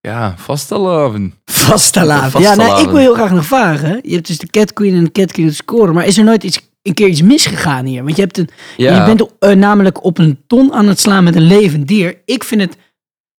ja, 0.00 0.34
vastelavond. 0.36 1.34
Vastelavond. 1.44 2.44
Ja, 2.44 2.54
nou, 2.54 2.82
ik 2.82 2.88
wil 2.88 2.96
heel 2.96 3.14
graag 3.14 3.30
nog 3.30 3.44
vragen. 3.44 4.00
Je 4.02 4.14
hebt 4.14 4.26
dus 4.26 4.38
de 4.38 4.46
cat 4.46 4.72
queen 4.72 4.94
en 4.94 5.04
de 5.04 5.12
cat 5.12 5.34
te 5.34 5.54
scoren. 5.54 5.94
Maar 5.94 6.06
is 6.06 6.18
er 6.18 6.24
nooit 6.24 6.44
iets, 6.44 6.69
een 6.82 6.94
keer 6.94 7.08
iets 7.08 7.22
misgegaan 7.22 7.84
hier? 7.84 8.02
Want 8.04 8.16
je, 8.16 8.22
hebt 8.22 8.38
een, 8.38 8.48
ja, 8.76 8.94
je 9.06 9.14
bent 9.14 9.30
eh, 9.38 9.50
namelijk 9.56 10.04
op 10.04 10.18
een 10.18 10.38
ton 10.46 10.72
aan 10.72 10.86
het 10.88 11.00
slaan 11.00 11.24
met 11.24 11.36
een 11.36 11.42
levend 11.46 11.88
dier. 11.88 12.18
Ik 12.24 12.44
vind 12.44 12.60
het 12.60 12.76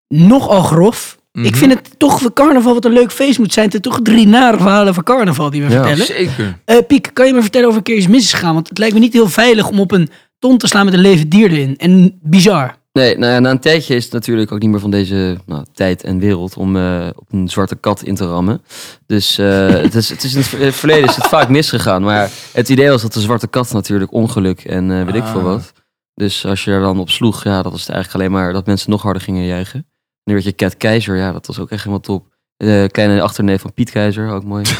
nogal 0.08 0.62
grof. 0.62 1.18
Mhm. 1.32 1.44
Ik 1.46 1.56
vind 1.56 1.72
het 1.74 1.90
toch 1.98 2.20
voor 2.20 2.32
carnaval 2.32 2.74
wat 2.74 2.84
een 2.84 2.92
leuk 2.92 3.12
feest 3.12 3.38
moet 3.38 3.52
zijn. 3.52 3.64
Het 3.70 3.72
zijn 3.84 3.94
toch 3.94 4.02
drie 4.02 4.26
nare 4.26 4.56
verhalen 4.56 4.94
van 4.94 5.02
carnaval 5.02 5.50
die 5.50 5.62
we 5.64 5.72
Ja. 5.72 5.82
vertellen. 5.82 6.06
Zeker. 6.06 6.58
Eh, 6.64 6.76
Piek, 6.86 7.10
kan 7.12 7.26
je 7.26 7.32
me 7.32 7.40
vertellen 7.40 7.66
of 7.66 7.72
er 7.72 7.78
een 7.78 7.84
keer 7.84 7.96
iets 7.96 8.06
mis 8.06 8.24
is 8.24 8.32
gegaan? 8.32 8.54
Want 8.54 8.68
het 8.68 8.78
lijkt 8.78 8.94
me 8.94 9.00
niet 9.00 9.12
heel 9.12 9.28
veilig 9.28 9.68
om 9.68 9.80
op 9.80 9.92
een 9.92 10.08
ton 10.38 10.58
te 10.58 10.66
slaan 10.66 10.84
met 10.84 10.94
een 10.94 11.00
levend 11.00 11.30
dier 11.30 11.50
erin. 11.50 11.76
En 11.76 12.18
bizar. 12.22 12.78
Nee, 13.00 13.18
nou 13.18 13.32
ja, 13.32 13.38
na 13.38 13.50
een 13.50 13.58
tijdje 13.60 13.94
is 13.94 14.04
het 14.04 14.12
natuurlijk 14.12 14.52
ook 14.52 14.60
niet 14.60 14.70
meer 14.70 14.80
van 14.80 14.90
deze 14.90 15.36
nou, 15.46 15.64
tijd 15.72 16.02
en 16.02 16.18
wereld 16.18 16.56
om 16.56 16.76
eh, 16.76 17.06
op 17.16 17.26
een 17.30 17.48
zwarte 17.48 17.76
kat 17.76 18.02
in 18.02 18.14
te 18.14 18.26
rammen. 18.26 18.62
Dus 19.06 19.38
eh, 19.38 19.68
het, 19.86 19.94
is, 19.94 20.08
het 20.08 20.24
is 20.24 20.32
in 20.32 20.38
het 20.38 20.48
ver- 20.48 20.72
verleden 20.72 21.08
is 21.08 21.16
het 21.16 21.26
vaak 21.26 21.48
misgegaan. 21.48 22.02
Maar 22.02 22.30
het 22.52 22.68
idee 22.68 22.88
was 22.88 23.02
dat 23.02 23.12
de 23.12 23.20
zwarte 23.20 23.46
kat 23.46 23.72
natuurlijk 23.72 24.12
ongeluk 24.12 24.64
en 24.64 24.90
eh, 24.90 25.04
weet 25.04 25.14
ik 25.14 25.24
veel 25.24 25.38
Ah. 25.40 25.44
wat. 25.46 25.72
Dus 26.14 26.46
als 26.46 26.64
je 26.64 26.70
er 26.70 26.80
dan 26.80 26.98
op 26.98 27.10
sloeg, 27.10 27.44
ja, 27.44 27.62
dat 27.62 27.72
was 27.72 27.80
het 27.80 27.90
eigenlijk 27.90 28.22
alleen 28.24 28.42
maar 28.42 28.52
dat 28.52 28.66
mensen 28.66 28.90
nog 28.90 29.02
harder 29.02 29.22
gingen 29.22 29.46
juichen. 29.46 29.86
Nu 30.24 30.32
werd 30.32 30.44
je 30.46 30.54
Cat 30.54 30.76
Keizer, 30.76 31.16
ja, 31.16 31.32
dat 31.32 31.46
was 31.46 31.58
ook 31.58 31.70
echt 31.70 31.80
helemaal 31.80 32.00
top. 32.00 32.28
De 32.56 32.88
kleine 32.92 33.22
achterneef 33.22 33.60
van 33.60 33.72
Piet 33.72 33.90
Keizer, 33.90 34.30
ook 34.30 34.44
mooi. 34.44 34.62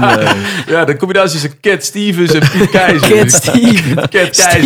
en, 0.00 0.36
Ja, 0.66 0.84
de 0.84 0.96
combinatie 0.96 1.30
tussen 1.40 1.60
Cat 1.60 1.84
Stevens 1.84 2.32
en 2.32 2.48
Piet 2.50 2.70
Keizer. 2.78 3.16
Cat 3.16 3.32
Steve. 3.32 3.94
Cat 3.94 4.08
Keizer. 4.08 4.62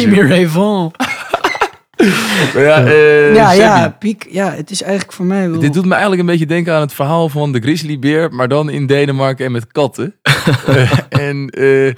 Maar 2.55 2.63
ja, 2.63 2.85
eh, 2.85 3.35
Ja, 3.35 3.53
ja, 3.53 3.97
Piek. 3.99 4.27
Ja, 4.31 4.53
het 4.53 4.71
is 4.71 4.83
eigenlijk 4.83 5.13
voor 5.13 5.25
mij 5.25 5.51
wel... 5.51 5.61
Dit 5.61 5.73
doet 5.73 5.85
me 5.85 5.91
eigenlijk 5.91 6.21
een 6.21 6.29
beetje 6.29 6.47
denken 6.47 6.75
aan 6.75 6.81
het 6.81 6.93
verhaal 6.93 7.29
van 7.29 7.53
de 7.53 7.61
grizzlybeer, 7.61 8.33
maar 8.33 8.49
dan 8.49 8.71
in 8.71 8.87
Denemarken 8.87 9.45
en 9.47 9.53
met 9.53 9.73
katten. 9.73 10.15
Eh, 10.67 10.91
en 11.09 11.49
eh, 11.51 11.93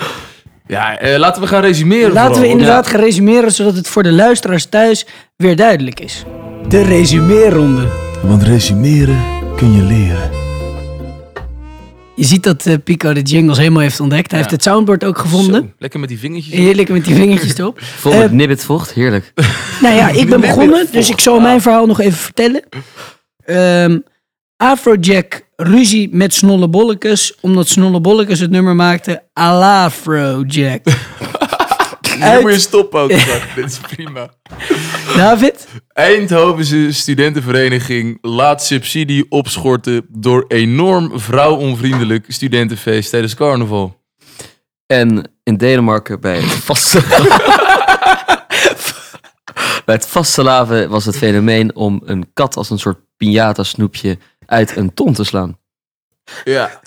ja, 0.66 0.98
laten 1.18 1.42
we 1.42 1.48
gaan 1.48 1.62
resumeren. 1.62 2.12
Laten 2.12 2.40
we 2.40 2.48
inderdaad 2.48 2.86
gaan 2.86 3.00
resumeren, 3.00 3.52
zodat 3.52 3.76
het 3.76 3.88
voor 3.88 4.02
de 4.02 4.12
luisteraars 4.12 4.66
thuis 4.66 5.06
weer 5.36 5.56
duidelijk 5.56 6.00
is. 6.00 6.24
De 6.68 6.82
resumeerronde. 6.82 7.86
Want 8.22 8.42
resumeren 8.42 9.22
kun 9.56 9.72
je 9.72 9.82
leren. 9.82 10.43
Je 12.16 12.24
ziet 12.24 12.42
dat 12.42 12.66
eh, 12.66 12.74
Pico 12.84 13.12
de 13.12 13.22
jingles 13.22 13.58
helemaal 13.58 13.82
heeft 13.82 14.00
ontdekt. 14.00 14.30
Hij 14.30 14.40
Ja. 14.40 14.44
heeft 14.46 14.56
het 14.56 14.62
soundboard 14.72 15.04
ook 15.04 15.18
gevonden. 15.18 15.62
Zo, 15.62 15.70
lekker 15.78 16.00
met 16.00 16.08
die 16.08 16.18
vingertjes. 16.18 16.54
Heerlijk 16.54 16.88
met 16.88 17.04
die 17.04 17.14
vingertjes 17.14 17.58
erop. 17.58 17.78
vol 18.00 18.12
Eh, 18.12 18.18
met 18.18 18.32
nibbit 18.32 18.64
vocht, 18.64 18.92
heerlijk. 18.92 19.32
Nou 19.82 19.94
ja, 19.94 20.08
ik 20.08 20.28
ben 20.28 20.40
begonnen, 20.40 20.86
dus 20.92 21.10
ik 21.10 21.20
zal 21.20 21.40
mijn 21.40 21.60
verhaal 21.60 21.86
nog 21.86 22.00
even 22.00 22.18
vertellen. 22.18 22.62
Ehm, 23.44 23.98
Afrojack 24.56 25.42
ruzie 25.56 26.08
met 26.12 26.34
Snollebollekes, 26.34 27.34
omdat 27.40 27.68
Snollebollekes 27.68 28.38
het 28.40 28.50
nummer 28.50 28.74
maakte 28.74 29.22
Alafrojack. 29.32 30.82
Nu 32.32 32.40
moet 32.40 32.52
je 32.52 32.58
stoppen 32.58 33.00
ook. 33.00 33.08
Dit 33.54 33.64
is 33.64 33.78
prima. 33.78 34.30
David? 35.16 35.66
Eindhovense 35.88 36.92
studentenvereniging 36.92 38.18
laat 38.20 38.64
subsidie 38.64 39.26
opschorten 39.28 40.06
door 40.08 40.44
enorm 40.48 41.20
vrouwonvriendelijk 41.20 42.24
studentenfeest 42.28 43.10
tijdens 43.10 43.34
carnaval. 43.34 44.02
En 44.86 45.32
in 45.42 45.56
Denemarken 45.56 46.20
bij 46.20 46.40
het 46.40 46.52
vaste... 46.52 47.02
bij 49.84 49.94
het 49.94 50.06
vastelavond 50.06 50.86
was 50.88 51.04
het 51.04 51.16
fenomeen 51.16 51.76
om 51.76 52.02
een 52.04 52.30
kat 52.32 52.56
als 52.56 52.70
een 52.70 52.78
soort 52.78 52.98
piñata 52.98 53.60
snoepje 53.60 54.18
uit 54.46 54.76
een 54.76 54.94
ton 54.94 55.12
te 55.12 55.24
slaan. 55.24 55.58
Ja. 56.44 56.80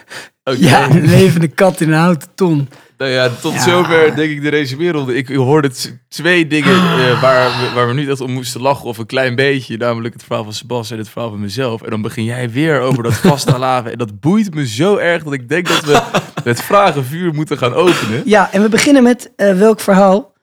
Oké. 0.44 0.58
Ja, 0.60 0.90
een 0.90 1.06
levende 1.06 1.48
kat 1.48 1.82
in 1.82 1.92
een 1.92 2.00
houten 2.00 2.30
ton. 2.36 2.70
Nou 2.98 3.12
ja, 3.12 3.30
tot 3.42 3.54
Ja. 3.54 3.60
zover 3.62 4.16
denk 4.16 4.32
ik 4.32 4.42
de 4.42 4.50
resumeerronde. 4.50 5.16
Ik 5.16 5.28
hoorde 5.28 5.72
twee 6.10 6.48
dingen 6.48 6.74
eh, 7.00 7.22
waar, 7.22 7.50
we, 7.50 7.72
waar 7.76 7.88
we 7.88 7.94
niet 7.94 8.10
echt 8.10 8.22
om 8.22 8.32
moesten 8.32 8.62
lachen 8.62 8.86
of 8.86 8.98
een 8.98 9.06
klein 9.06 9.36
beetje. 9.36 9.78
Namelijk 9.78 10.14
het 10.14 10.24
verhaal 10.24 10.44
van 10.44 10.54
Sebas 10.54 10.92
en 10.92 10.98
het 10.98 11.10
verhaal 11.10 11.30
van 11.30 11.40
mezelf. 11.40 11.82
En 11.82 11.90
dan 11.90 12.02
begin 12.02 12.24
jij 12.24 12.50
weer 12.50 12.80
over 12.80 13.04
dat 13.04 13.14
vaste 13.32 13.58
laven. 13.58 13.92
En 13.92 13.98
dat 13.98 14.20
boeit 14.20 14.54
me 14.54 14.68
zo 14.68 14.96
erg 14.98 15.24
dat 15.24 15.34
ik 15.34 15.50
denk 15.50 15.68
dat 15.68 15.84
we 15.86 16.02
het 16.50 16.62
vragenvuur 16.62 17.34
moeten 17.34 17.58
gaan 17.58 17.74
openen. 17.74 18.22
Ja, 18.26 18.52
en 18.52 18.62
we 18.62 18.70
beginnen 18.70 19.04
met 19.04 19.32
eh, 19.36 19.54
welk 19.58 19.80
verhaal 19.80 20.34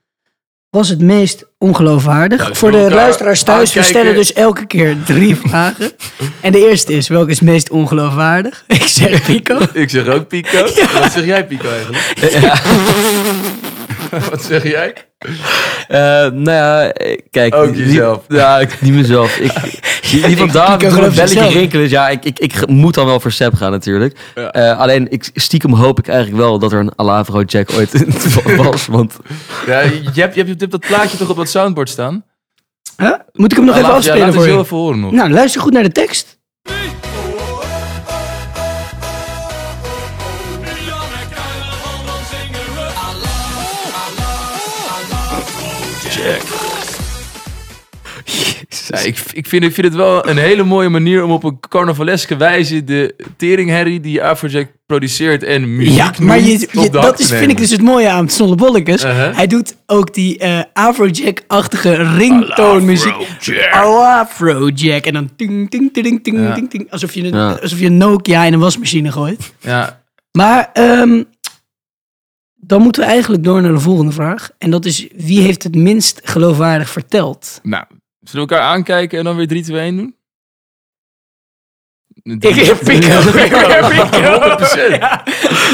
was 0.75 0.89
het 0.89 1.01
meest 1.01 1.45
ongeloofwaardig? 1.59 2.49
Ja, 2.49 2.55
Voor 2.55 2.71
de 2.71 2.91
luisteraars 2.91 3.43
thuis, 3.43 3.75
we 3.75 3.83
stellen 3.83 4.15
dus 4.15 4.33
elke 4.33 4.67
keer 4.67 4.97
drie 5.05 5.37
vragen. 5.45 5.93
En 6.41 6.53
de 6.53 6.69
eerste 6.69 6.93
is, 6.93 7.09
welke 7.09 7.31
is 7.31 7.39
het 7.39 7.49
meest 7.49 7.71
ongeloofwaardig? 7.71 8.65
Ik 8.81 8.83
zeg 8.83 9.27
Pico. 9.27 9.59
Ik 9.73 9.91
zeg 9.91 10.07
ook 10.07 10.29
Pico. 10.29 10.63
Wat 10.99 11.13
zeg 11.13 11.25
jij 11.25 11.47
Pico 11.47 11.69
eigenlijk? 11.69 12.15
Wat 14.31 14.45
zeg 14.45 14.63
jij? 14.63 14.95
Eh, 15.89 15.99
nou 16.31 16.51
ja, 16.51 16.93
kijk. 17.31 17.55
Ook 17.55 17.75
die- 17.75 17.85
jezelf. 17.87 18.25
Ja, 18.29 18.59
ik, 18.59 18.81
niet 18.81 18.93
mezelf. 18.93 19.37
Ik, 19.37 19.53
die, 20.11 20.27
die 20.27 20.37
van 20.37 20.49
David, 20.49 20.89
toen 20.91 21.03
het 21.03 21.15
belletje 21.15 21.49
rinkelen. 21.49 21.83
Dus 21.83 21.91
ja, 21.91 22.09
ik, 22.09 22.25
ik, 22.25 22.39
ik 22.39 22.67
moet 22.67 22.95
dan 22.95 23.07
wel 23.07 23.21
voor 23.21 23.33
Seb 23.33 23.55
gaan 23.55 23.71
natuurlijk. 23.71 24.17
Ja. 24.35 24.51
Eh, 24.51 24.79
alleen, 24.79 25.11
ik, 25.11 25.31
stiekem 25.35 25.75
hoop 25.75 25.99
ik 25.99 26.09
eigenlijk 26.09 26.39
wel 26.39 26.59
dat 26.59 26.73
er 26.73 26.79
een 26.79 26.93
Alavro 26.97 27.43
Jack 27.43 27.71
ooit 27.73 28.05
was. 28.57 28.87
Want 28.87 29.17
Ja, 29.67 29.81
je, 29.81 29.89
hebt, 30.05 30.15
je, 30.15 30.21
hebt, 30.21 30.35
je 30.35 30.43
hebt 30.45 30.71
dat 30.71 30.87
plaatje 30.87 31.17
toch 31.17 31.31
op 31.31 31.37
dat 31.37 31.49
soundboard 31.49 31.89
staan? 31.89 32.25
Huh? 32.97 33.13
Moet 33.33 33.51
ik 33.51 33.57
hem 33.57 33.67
nog 33.67 33.77
even 33.77 33.93
afspelen 33.93 34.19
ja, 34.19 34.25
laat 34.25 34.35
voor 34.35 34.45
je? 34.45 34.51
heel 34.51 34.61
even 34.61 34.77
horen 34.77 35.01
nog. 35.01 35.13
Nou, 35.13 35.31
luister 35.31 35.61
goed 35.61 35.73
naar 35.73 35.83
de 35.83 35.93
tekst. 35.93 36.34
Ja, 48.89 48.99
ik, 48.99 49.19
ik, 49.33 49.47
vind, 49.47 49.65
ik 49.65 49.73
vind 49.75 49.87
het 49.87 49.95
wel 49.95 50.29
een 50.29 50.37
hele 50.37 50.63
mooie 50.65 50.89
manier 50.89 51.25
om 51.25 51.31
op 51.31 51.45
een 51.45 51.61
carnavaleske 51.69 52.37
wijze 52.37 52.85
de 52.85 53.15
teringherrie 53.37 54.01
die 54.01 54.23
Afrojack 54.23 54.69
produceert 54.87 55.43
en 55.43 55.77
muziek 55.77 55.97
Ja, 55.97 56.13
maar 56.21 56.41
je, 56.41 56.47
noemt, 56.47 56.61
je- 56.73 56.79
op 56.79 56.93
de 56.93 56.99
hak 56.99 57.07
dat 57.07 57.19
is, 57.19 57.29
vind 57.29 57.51
ik 57.51 57.57
dus 57.57 57.71
het 57.71 57.83
mooie 57.83 58.09
aan 58.09 58.29
Snolle 58.29 58.55
Bollekes. 58.55 59.05
Uh-huh. 59.05 59.37
Hij 59.37 59.47
doet 59.47 59.77
ook 59.87 60.15
die 60.15 60.39
eh 60.39 60.61
Afrojack-achtige 60.73 62.17
ringtoonmuziek. 62.17 63.15
Afrojack. 63.71 65.05
En 65.07 65.13
dan 65.13 65.31
ting, 65.37 65.71
ting, 65.71 65.93
ting, 65.93 66.23
ting, 66.25 66.39
Ja. 66.39 66.55
ting, 66.55 66.71
ting. 66.71 66.91
Alsof 66.91 67.15
je, 67.15 67.23
een, 67.25 67.35
Ja. 67.37 67.59
alsof 67.63 67.79
je 67.79 67.87
een 67.87 67.97
Nokia 67.97 68.45
in 68.45 68.53
een 68.53 68.61
wasmachine 68.61 69.13
gooit. 69.13 69.53
Ja, 69.61 70.03
Maar 70.33 70.71
ehm, 70.73 71.23
dan 72.67 72.83
moeten 72.83 73.03
we 73.03 73.09
eigenlijk 73.09 73.45
door 73.45 73.63
naar 73.63 73.73
de 73.73 73.81
volgende 73.81 74.13
vraag. 74.13 74.51
En 74.59 74.71
dat 74.71 74.85
is, 74.85 75.09
wie 75.17 75.41
heeft 75.41 75.63
het 75.63 75.75
minst 75.75 76.21
geloofwaardig 76.25 76.91
verteld? 76.91 77.61
nou, 77.63 77.85
zullen 78.21 78.49
we 78.49 78.55
elkaar 78.55 78.69
aankijken 78.69 79.19
en 79.19 79.25
dan 79.25 79.37
weer 79.37 79.49
3, 79.49 79.63
2, 79.63 79.81
1 79.81 79.97
doen? 79.97 80.15
Ik 82.39 82.43
heb 82.43 82.79
Pico. 82.85 83.33
Weer 83.33 84.09
Pico. 84.09 84.57
100%. 84.95 84.99
Ja, 84.99 85.25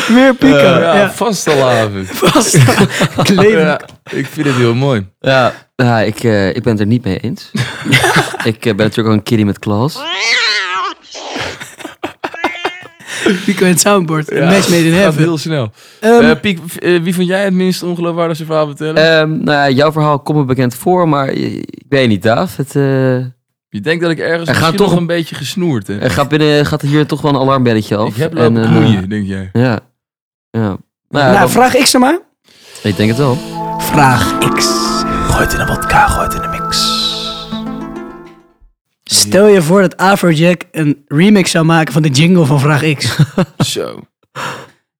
Weer 0.09 0.35
Pico. 0.35 0.57
Ja, 0.57 0.97
ja. 0.97 1.11
vast 1.11 1.49
al 1.49 1.69
avond. 1.69 2.09
Vast. 2.11 2.55
Ik 2.55 3.29
leef 3.29 3.53
Ja, 3.53 3.81
ik 4.11 4.27
vind 4.27 4.47
het 4.47 4.57
heel 4.57 4.75
mooi. 4.75 5.09
ja, 5.21 5.53
ja 5.77 6.01
ik, 6.01 6.23
eh, 6.23 6.49
ik 6.49 6.63
ben 6.63 6.73
het 6.73 6.81
er 6.81 6.87
niet 6.87 7.05
mee 7.05 7.19
eens. 7.19 7.51
ik 8.53 8.67
eh, 8.67 8.75
ben 8.75 8.77
natuurlijk 8.77 9.09
ook 9.09 9.15
een 9.15 9.23
kiddie 9.23 9.47
met 9.47 9.59
Klaas. 9.59 9.99
Pico 13.45 13.65
en 13.65 13.71
het 13.71 13.81
soundboard. 13.81 14.31
Ja, 14.31 14.45
match 14.51 14.69
made 14.69 14.87
in 14.87 14.93
heaven. 14.93 15.23
heel 15.23 15.39
snel. 15.39 15.73
Ehm, 16.01 16.25
Eh, 16.25 16.41
Piek, 16.41 16.59
eh, 16.79 17.03
wie 17.03 17.15
vond 17.15 17.27
jij 17.27 17.45
het 17.45 17.53
minst 17.55 17.83
ongeloofwaardigste 17.83 18.45
verhaal 18.45 18.67
vertellen? 18.67 18.97
Ehm, 19.21 19.29
nou 19.31 19.51
ja, 19.59 19.71
jouw 19.71 19.93
verhaal 19.93 20.19
komt 20.21 20.39
me 20.39 20.45
bekend 20.45 20.75
voor, 20.75 21.09
maar 21.09 21.29
ik 21.29 21.85
weet 21.89 22.09
niet, 22.09 22.23
Daaf. 22.23 22.57
Het, 22.57 22.77
eh, 22.77 22.83
je 23.69 23.81
denkt 23.83 24.03
dat 24.03 24.11
ik 24.11 24.19
ergens 24.19 24.49
er 24.49 24.55
gaat 24.55 24.61
misschien 24.61 24.77
toch 24.77 24.91
nog 24.91 24.99
een- 25.01 25.07
beetje 25.07 25.35
gesnoerd 25.35 25.87
heb. 25.87 26.03
er 26.03 26.11
gaat, 26.11 26.29
binnen, 26.29 26.67
gaat 26.67 26.83
hier 26.83 27.07
toch 27.07 27.21
wel 27.21 27.35
een 27.35 27.41
alarmbelletje 27.41 27.97
af. 27.97 28.09
Ik 28.09 28.17
heb 28.17 28.35
En, 28.37 28.55
lopen 28.55 28.71
knoeien, 28.71 29.09
denk 29.09 29.27
jij. 29.27 29.49
Ja. 29.53 29.79
ja. 30.51 30.77
Nou, 31.09 31.33
nou, 31.35 31.51
vraag 31.51 31.73
X 31.77 31.95
er 31.95 32.01
maar. 32.01 32.19
ik 32.83 32.97
denk 32.97 33.09
het 33.09 33.19
wel. 33.19 33.39
Vraag 33.79 34.39
X. 34.55 34.67
Gooi 35.29 35.45
het 35.45 35.53
in 35.55 35.61
een 35.61 35.67
vodka, 35.67 36.07
gooi 36.07 36.25
het 36.27 36.35
in 36.35 36.41
de 36.41 36.49
mix. 36.49 36.99
Stel 39.21 39.47
je 39.47 39.63
voor 39.63 39.81
dat 39.81 39.97
Afrojack 39.97 40.63
een 40.73 41.05
remix 41.07 41.51
zou 41.51 41.65
maken 41.65 41.93
van 41.93 42.03
de 42.03 42.09
jingle 42.09 42.45
van 42.45 42.61
Vraag 42.61 42.95
X. 42.95 43.17
Zo. 43.73 44.01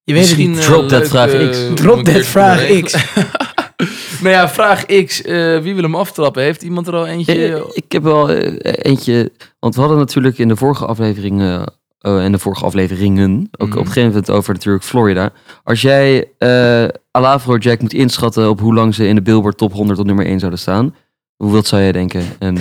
Je 0.05 0.13
weet 0.13 0.29
het 0.29 0.37
niet. 0.39 0.59
eh, 0.59 0.65
Drop 0.65 0.89
that 0.89 1.01
leuk, 1.01 1.09
vraag 1.09 1.33
eh, 1.33 1.49
X. 1.51 1.67
om 1.69 1.75
Drop 1.75 2.05
te 2.05 2.25
vraag. 2.25 2.81
X. 2.83 2.93
nou 4.23 4.35
ja, 4.35 4.49
vraag 4.49 4.87
X. 4.87 5.23
eh, 5.23 5.59
wie 5.59 5.75
wil 5.75 5.83
hem 5.83 5.95
aftrappen? 5.95 6.43
Heeft 6.43 6.63
iemand 6.63 6.87
er 6.87 6.95
al 6.95 7.07
eentje? 7.07 7.55
Eh, 7.55 7.61
ik 7.73 7.93
heb 7.93 8.03
wel 8.03 8.31
eh, 8.31 8.73
eentje, 8.83 9.33
want 9.59 9.75
we 9.75 9.81
hadden 9.81 9.99
natuurlijk 9.99 10.39
in 10.39 10.49
de 10.49 10.57
vorige 10.57 10.87
aflevering, 10.87 11.41
eh, 11.41 11.63
oh, 12.01 12.23
en 12.23 12.33
de 12.33 12.39
vorige 12.39 12.65
afleveringen, 12.65 13.49
ook 13.59 13.69
Mhm. 13.69 13.79
op 13.79 13.85
een 13.85 13.93
gegeven 13.93 14.09
moment 14.09 14.31
over 14.31 14.53
natuurlijk 14.55 14.85
Florida. 14.85 15.31
Als 15.65 15.81
jij 15.81 16.29
eh 16.39 16.85
Alavro 17.11 17.57
Jack 17.57 17.81
moet 17.81 17.93
inschatten 17.93 18.49
op 18.49 18.61
hoe 18.61 18.75
lang 18.75 18.95
ze 18.95 19.07
in 19.07 19.15
de 19.15 19.23
Billboard 19.23 19.57
Top 19.59 19.73
100 19.73 19.99
op 19.99 20.07
nummer 20.07 20.27
1 20.27 20.39
zouden 20.39 20.61
staan, 20.61 20.95
hoe 21.37 21.53
wilt 21.53 21.67
zou 21.67 21.83
jij 21.83 21.93
denken? 21.93 22.23
En 22.39 22.57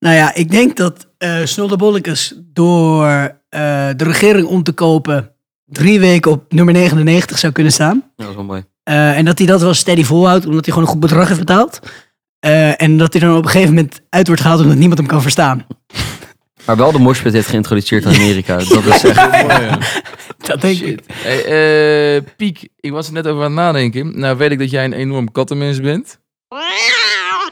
Nou 0.00 0.14
ja, 0.16 0.34
ik 0.34 0.50
denk 0.50 0.76
dat 0.76 1.06
eh 1.18 1.44
Snoldebollekes 1.44 2.34
door 2.52 3.04
eh, 3.48 3.88
de 3.96 4.04
regering 4.04 4.46
om 4.46 4.62
te 4.62 4.72
kopen 4.72 5.32
drie 5.66 6.00
weken 6.00 6.30
op 6.30 6.52
nummer 6.52 6.74
99 6.74 7.38
zou 7.38 7.52
kunnen 7.52 7.72
staan. 7.72 7.96
ja, 7.96 8.10
dat 8.16 8.28
is 8.28 8.34
wel 8.34 8.44
mooi. 8.44 8.64
Eh, 8.82 9.16
en 9.16 9.24
dat 9.24 9.38
hij 9.38 9.46
dat 9.46 9.60
wel 9.60 9.74
steady 9.74 10.04
volhoudt, 10.04 10.46
omdat 10.46 10.64
hij 10.64 10.74
gewoon 10.74 10.88
een 10.88 10.94
goed 10.94 11.00
bedrag 11.00 11.26
heeft 11.28 11.40
betaald. 11.40 11.80
Eh, 12.40 12.82
en 12.82 12.96
dat 12.96 13.12
hij 13.12 13.22
dan 13.22 13.36
op 13.36 13.44
een 13.44 13.50
gegeven 13.50 13.74
moment 13.74 14.00
uit 14.08 14.26
wordt 14.26 14.42
gehaald 14.42 14.60
omdat 14.60 14.76
niemand 14.76 14.98
hem 14.98 15.08
kan 15.08 15.22
verstaan. 15.22 15.66
Maar 16.66 16.76
wel 16.76 16.92
de 16.92 16.98
moshpit 16.98 17.32
heeft 17.32 17.48
geïntroduceerd 17.48 18.06
aan 18.06 18.14
Amerika. 18.14 18.56
Dat 18.68 18.86
is 18.86 19.04
echt... 19.04 19.42
Mooi, 19.42 19.60
ja. 19.62 19.78
Dat 20.36 20.60
denk 20.60 20.80
ik. 20.80 20.86
Shit. 20.86 21.02
Hey, 21.12 21.44
eh, 22.16 22.22
Piek, 22.36 22.68
ik 22.80 22.90
was 22.92 23.06
er 23.06 23.12
net 23.12 23.26
over 23.26 23.44
aan 23.44 23.50
het 23.50 23.60
nadenken. 23.60 24.18
Nou 24.18 24.36
weet 24.36 24.50
ik 24.50 24.58
dat 24.58 24.70
jij 24.70 24.84
een 24.84 24.92
enorm 24.92 25.32
kattenmens 25.32 25.80
bent. 25.80 26.18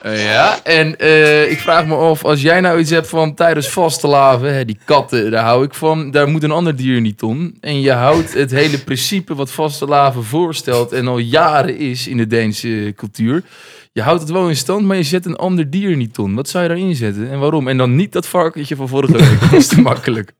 Eh, 0.02 0.24
ja, 0.24 0.64
en 0.64 0.96
eh, 0.96 1.50
ik 1.50 1.58
vraag 1.58 1.87
me 1.87 1.94
af, 1.94 2.24
als 2.24 2.42
jij 2.42 2.61
nou 2.61 2.78
iets 2.78 2.90
hebt 2.90 3.08
van 3.08 3.34
tijdens 3.34 3.68
vaste 3.68 4.06
laven, 4.06 4.54
hè, 4.54 4.64
die 4.64 4.78
katten, 4.84 5.30
daar 5.30 5.44
hou 5.44 5.64
ik 5.64 5.74
van, 5.74 6.11
daar 6.11 6.28
moet 6.28 6.42
een 6.42 6.50
ander 6.50 6.76
dier 6.76 7.00
niet 7.00 7.22
om. 7.22 7.52
En 7.61 7.80
je 7.80 7.92
houdt 7.92 8.34
het 8.34 8.50
hele 8.50 8.78
principe 8.78 9.34
wat 9.34 9.50
vaste 9.50 9.87
laven 9.87 10.24
voorstelt 10.24 10.92
en 10.92 11.08
al 11.08 11.18
jaren 11.18 11.78
is 11.78 12.06
in 12.06 12.16
de 12.16 12.26
Deense 12.26 12.92
cultuur. 12.96 13.42
Je 13.92 14.02
houdt 14.02 14.20
het 14.20 14.30
wel 14.30 14.48
in 14.48 14.56
stand, 14.56 14.87
maar 14.87 14.96
je 14.96 15.02
zet 15.02 15.26
een 15.26 15.37
ander 15.37 15.70
dier 15.70 15.96
niet 15.96 16.18
om. 16.18 16.34
Wat 16.34 16.48
zou 16.48 16.62
je 16.62 16.68
daarin 16.68 16.94
zetten 16.94 17.30
en 17.30 17.38
waarom? 17.38 17.68
En 17.68 17.76
dan 17.76 17.96
niet 17.96 18.12
dat 18.12 18.26
varkentje 18.26 18.76
van 18.76 18.88
vorige 18.88 19.12
week, 19.12 19.40
dat 19.40 19.52
is 19.52 19.66
te 19.66 19.80
makkelijk. 19.90 20.32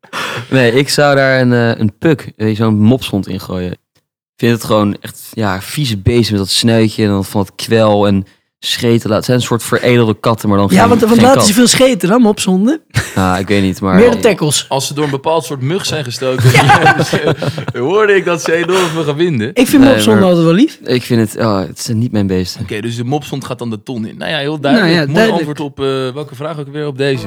Nee, 0.51 0.73
ik 0.73 0.89
zou 0.89 1.17
daar 1.17 1.41
een, 1.41 1.53
eh, 1.53 1.81
een 1.81 1.99
puk, 1.99 2.33
je, 2.37 2.55
zo'n 2.55 2.79
mopshond 2.79 3.29
in 3.29 3.41
gooien. 3.41 3.73
Ik 3.73 4.45
vind 4.47 4.53
het 4.53 4.65
gewoon 4.65 4.97
echt, 5.01 5.31
ja, 5.33 5.61
vieze 5.63 5.99
beesten 5.99 6.35
met 6.35 6.45
dat 6.45 6.53
snuitje 6.53 7.03
en 7.03 7.09
dan 7.09 7.25
van 7.25 7.41
het 7.41 7.55
kwel 7.55 8.07
en 8.07 8.27
scheten 8.61 8.95
laten. 9.11 9.15
Het 9.15 9.25
zijn 9.25 9.37
een 9.37 9.43
soort 9.43 9.63
veredelde 9.63 10.17
katten, 10.21 10.49
maar 10.49 10.59
dan 10.59 10.69
Ja, 10.71 10.81
geen, 10.81 10.89
want, 10.89 11.01
want 11.01 11.13
geen 11.13 11.23
laten 11.23 11.39
kat. 11.39 11.47
ze 11.47 11.55
veel 11.55 11.67
scheten 11.67 12.09
dan, 12.09 12.23
mopzonden. 12.23 12.81
Nou, 13.15 13.39
ik 13.39 13.49
weet 13.49 13.63
niet, 13.63 13.81
maar... 13.81 13.95
Meer 13.95 14.11
de 14.11 14.19
tackles. 14.19 14.67
Als 14.69 14.87
ze 14.87 14.95
door 14.95 15.05
een 15.05 15.11
bepaald 15.11 15.45
soort 15.45 15.61
mug 15.61 15.87
zijn 15.87 16.05
gestoken, 16.05 16.53
dan 16.53 17.83
hoorde 17.91 18.15
ik 18.15 18.25
dat 18.25 18.43
ze 18.43 18.53
enorm 18.55 18.87
veel 18.87 19.05
gaan 19.05 19.17
winden. 19.17 19.49
Oké, 19.49 19.61
Ik 19.61 19.67
vind 19.67 19.83
Nee, 19.83 20.07
altijd 20.07 20.45
wel 20.45 20.53
lief. 20.53 20.79
Ik 20.85 21.03
vind 21.03 21.33
het, 21.33 21.45
oh, 21.45 21.59
het 21.59 21.81
zijn 21.81 21.99
niet 21.99 22.13
mijn 22.13 22.27
beesten. 22.27 22.67
dus 22.81 22.97
de 22.97 23.05
mopshond 23.05 23.45
gaat 23.45 23.59
dan 23.59 23.71
de 23.71 23.83
ton 23.83 24.07
in. 24.07 24.17
Nou 24.17 24.31
ja, 24.31 24.39
heel 24.39 24.61
duidelijk. 24.61 24.95
Nou 24.95 25.07
ja, 25.07 25.13
Mooi 25.19 25.31
antwoord 25.31 25.61
op 25.61 25.81
eh, 25.81 25.85
welke 26.15 26.35
vraag 26.35 26.59
ook 26.59 26.73
weer 26.73 26.87
op 26.87 26.99
deze. 26.99 27.27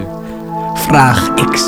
Vraag 0.74 1.34
X. 1.34 1.64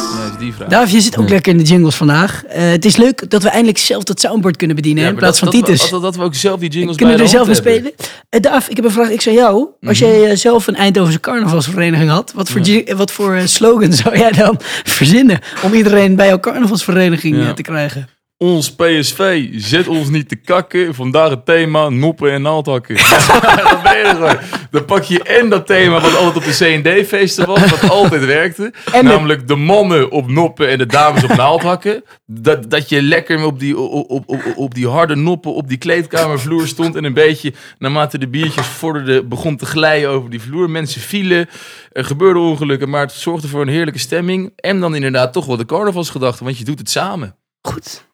Als 0.45 0.55
die 0.57 0.65
vraag. 0.65 0.79
David, 0.79 0.91
je 0.93 1.01
zit 1.01 1.17
ook 1.17 1.29
lekker 1.29 1.51
in 1.51 1.57
de 1.57 1.63
jingles 1.63 1.95
vandaag. 1.95 2.45
Eh, 2.45 2.61
het 2.69 2.85
is 2.85 2.95
leuk 2.97 3.29
dat 3.29 3.43
we 3.43 3.49
eindelijk 3.49 3.77
zelf 3.77 4.03
dat 4.03 4.19
soundboard 4.19 4.57
kunnen 4.57 4.75
bedienen 4.75 5.03
Ja, 5.03 5.09
in 5.09 5.15
plaats 5.15 5.39
dat, 5.39 5.49
van 5.49 5.59
dat 5.59 5.67
Titus. 5.67 5.83
We, 5.85 5.89
dat, 5.91 6.01
dat 6.01 6.15
we 6.15 6.23
ook 6.23 6.35
zelf 6.35 6.59
die 6.59 6.69
jingles 6.69 6.95
Kunnen 6.97 7.15
bij 7.15 7.23
er 7.25 7.31
zelf 7.31 7.45
mee 7.47 7.55
spelen? 7.55 7.91
Uh, 8.29 8.41
Daaf, 8.41 8.67
ik 8.69 8.75
heb 8.75 8.85
een 8.85 8.91
vraag. 8.91 9.09
Ik 9.09 9.21
zei 9.21 9.35
jou, 9.35 9.67
als 9.81 9.99
Mhm. 9.99 10.09
jij 10.09 10.29
eh, 10.29 10.35
zelf 10.37 10.67
een 10.67 10.75
Eindhovense 10.75 11.19
carnavalsvereniging 11.19 12.09
had, 12.09 12.31
wat 12.35 12.49
voor, 12.49 12.61
wat 12.95 13.11
voor 13.11 13.33
eh, 13.35 13.45
slogan 13.45 13.93
zou 14.03 14.17
jij 14.17 14.31
dan 14.31 14.59
verzinnen 14.83 15.39
om 15.63 15.73
iedereen 15.73 16.15
bij 16.15 16.27
jouw 16.27 16.39
carnavalsvereniging 16.39 17.35
Ja. 17.37 17.47
eh, 17.47 17.53
te 17.53 17.61
krijgen? 17.61 18.07
Ons 18.37 18.75
PSV, 18.75 19.49
zet 19.55 19.87
ons 19.87 20.09
niet 20.09 20.29
te 20.29 20.35
kakken. 20.35 20.95
Vandaag 20.95 21.29
het 21.29 21.45
thema 21.45 21.89
noppen 21.89 22.31
en 22.31 22.41
naaldhakken. 22.41 22.95
dan 23.69 23.81
ben 23.83 23.97
je 23.97 24.11
gewoon. 24.13 24.37
Dan 24.71 24.85
pak 24.85 25.03
je 25.03 25.23
en 25.23 25.49
dat 25.49 25.67
thema 25.67 25.99
wat 26.01 26.15
altijd 26.15 26.35
op 26.35 26.43
de 26.43 26.81
C&D-feesten 26.81 27.45
was, 27.47 27.69
wat 27.69 27.89
altijd 27.89 28.25
werkte. 28.25 28.73
En 28.91 29.05
de- 29.05 29.11
namelijk 29.11 29.47
de 29.47 29.55
mannen 29.55 30.11
op 30.11 30.29
noppen 30.29 30.69
en 30.69 30.77
de 30.77 30.85
dames 30.85 31.23
op 31.23 31.35
naaldhakken. 31.35 32.03
Dat, 32.25 32.69
dat 32.69 32.89
je 32.89 33.01
lekker 33.01 33.45
op 33.45 33.59
die, 33.59 33.77
op, 33.79 34.09
op, 34.09 34.23
op, 34.29 34.41
op 34.55 34.73
die 34.75 34.87
harde 34.87 35.15
noppen 35.15 35.53
op 35.53 35.67
die 35.67 35.77
kleedkamervloer 35.77 36.67
stond. 36.67 36.95
En 36.95 37.03
een 37.03 37.13
beetje, 37.13 37.53
naarmate 37.77 38.17
de 38.17 38.27
biertjes 38.27 38.67
vorderden, 38.67 39.27
begon 39.29 39.57
te 39.57 39.65
glijden 39.65 40.09
over 40.09 40.29
die 40.29 40.41
vloer. 40.41 40.69
Mensen 40.69 41.01
vielen, 41.01 41.49
er 41.91 42.05
gebeurden 42.05 42.41
ongelukken, 42.43 42.89
maar 42.89 43.01
het 43.01 43.11
zorgde 43.11 43.47
voor 43.47 43.61
een 43.61 43.67
heerlijke 43.67 43.99
stemming. 43.99 44.51
En 44.55 44.79
dan 44.79 44.95
inderdaad 44.95 45.33
toch 45.33 45.45
wel 45.45 45.57
de 45.57 45.65
carnavalsgedachte, 45.65 46.43
want 46.43 46.57
je 46.57 46.63
doet 46.65 46.79
het 46.79 46.89
samen. 46.89 47.35
Goed. 47.61 48.11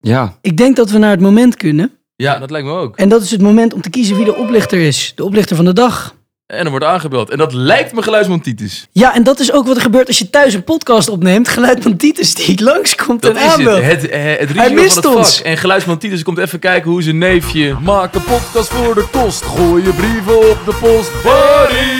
Ja. 0.00 0.38
Ik 0.40 0.56
denk 0.56 0.76
dat 0.76 0.90
we 0.90 0.98
naar 0.98 1.10
het 1.10 1.20
moment 1.20 1.56
kunnen. 1.56 1.92
Ja, 2.16 2.38
dat 2.38 2.50
lijkt 2.50 2.66
me 2.66 2.72
ook. 2.72 2.96
En 2.96 3.08
dat 3.08 3.22
is 3.22 3.30
het 3.30 3.40
moment 3.42 3.74
om 3.74 3.80
te 3.80 3.90
kiezen 3.90 4.16
wie 4.16 4.24
de 4.24 4.36
oplichter 4.36 4.78
is. 4.80 5.12
De 5.14 5.24
oplichter 5.24 5.56
van 5.56 5.64
de 5.64 5.72
dag. 5.72 6.14
En 6.46 6.64
er 6.64 6.70
wordt 6.70 6.84
aangebeld. 6.84 7.30
En 7.30 7.38
dat 7.38 7.52
lijkt 7.52 7.92
me 7.92 8.02
geluidsman 8.02 8.40
Titus. 8.40 8.86
Ja, 8.92 9.14
en 9.14 9.22
dat 9.22 9.40
is 9.40 9.52
ook 9.52 9.66
wat 9.66 9.76
er 9.76 9.82
gebeurt 9.82 10.06
als 10.06 10.18
je 10.18 10.30
thuis 10.30 10.54
een 10.54 10.64
podcast 10.64 11.08
opneemt. 11.08 11.48
Geluid 11.48 11.82
van 11.82 11.96
Titus 11.96 12.34
die 12.34 12.62
langskomt 12.70 13.22
Dat 13.22 13.36
en 13.36 13.44
is 13.46 13.52
aanbelt. 13.52 13.82
het. 13.82 14.02
Het, 14.02 14.10
het, 14.12 14.38
het 14.48 14.56
Hij 14.56 14.72
mist 14.72 14.94
van 14.94 15.02
het 15.10 15.16
ons. 15.18 15.36
vak. 15.36 15.46
En 15.46 15.56
geluidsman 15.56 15.98
Titus 15.98 16.22
komt 16.22 16.38
even 16.38 16.58
kijken 16.58 16.90
hoe 16.90 17.02
zijn 17.02 17.18
neefje... 17.18 17.76
Maak 17.82 18.14
een 18.14 18.24
podcast 18.24 18.68
voor 18.68 18.94
de 18.94 19.06
kost. 19.12 19.42
Gooi 19.44 19.84
je 19.84 19.92
brieven 19.92 20.50
op 20.50 20.58
de 20.64 20.74
post. 20.80 21.10
Barry 21.22 21.98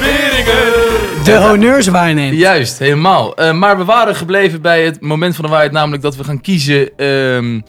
Beringen. 0.00 0.83
De 1.24 1.36
honneurs 1.48 1.86
waarneemt. 1.86 2.36
Juist, 2.38 2.78
helemaal. 2.78 3.34
Eh, 3.36 3.52
maar 3.52 3.78
we 3.78 3.84
waren 3.84 4.16
gebleven 4.16 4.60
bij 4.62 4.84
het 4.84 5.00
moment 5.00 5.34
van 5.34 5.44
de 5.44 5.50
waarheid. 5.50 5.72
Namelijk 5.72 6.02
dat 6.02 6.16
we 6.16 6.24
gaan 6.24 6.40
kiezen 6.40 6.96
ehm, 6.96 7.60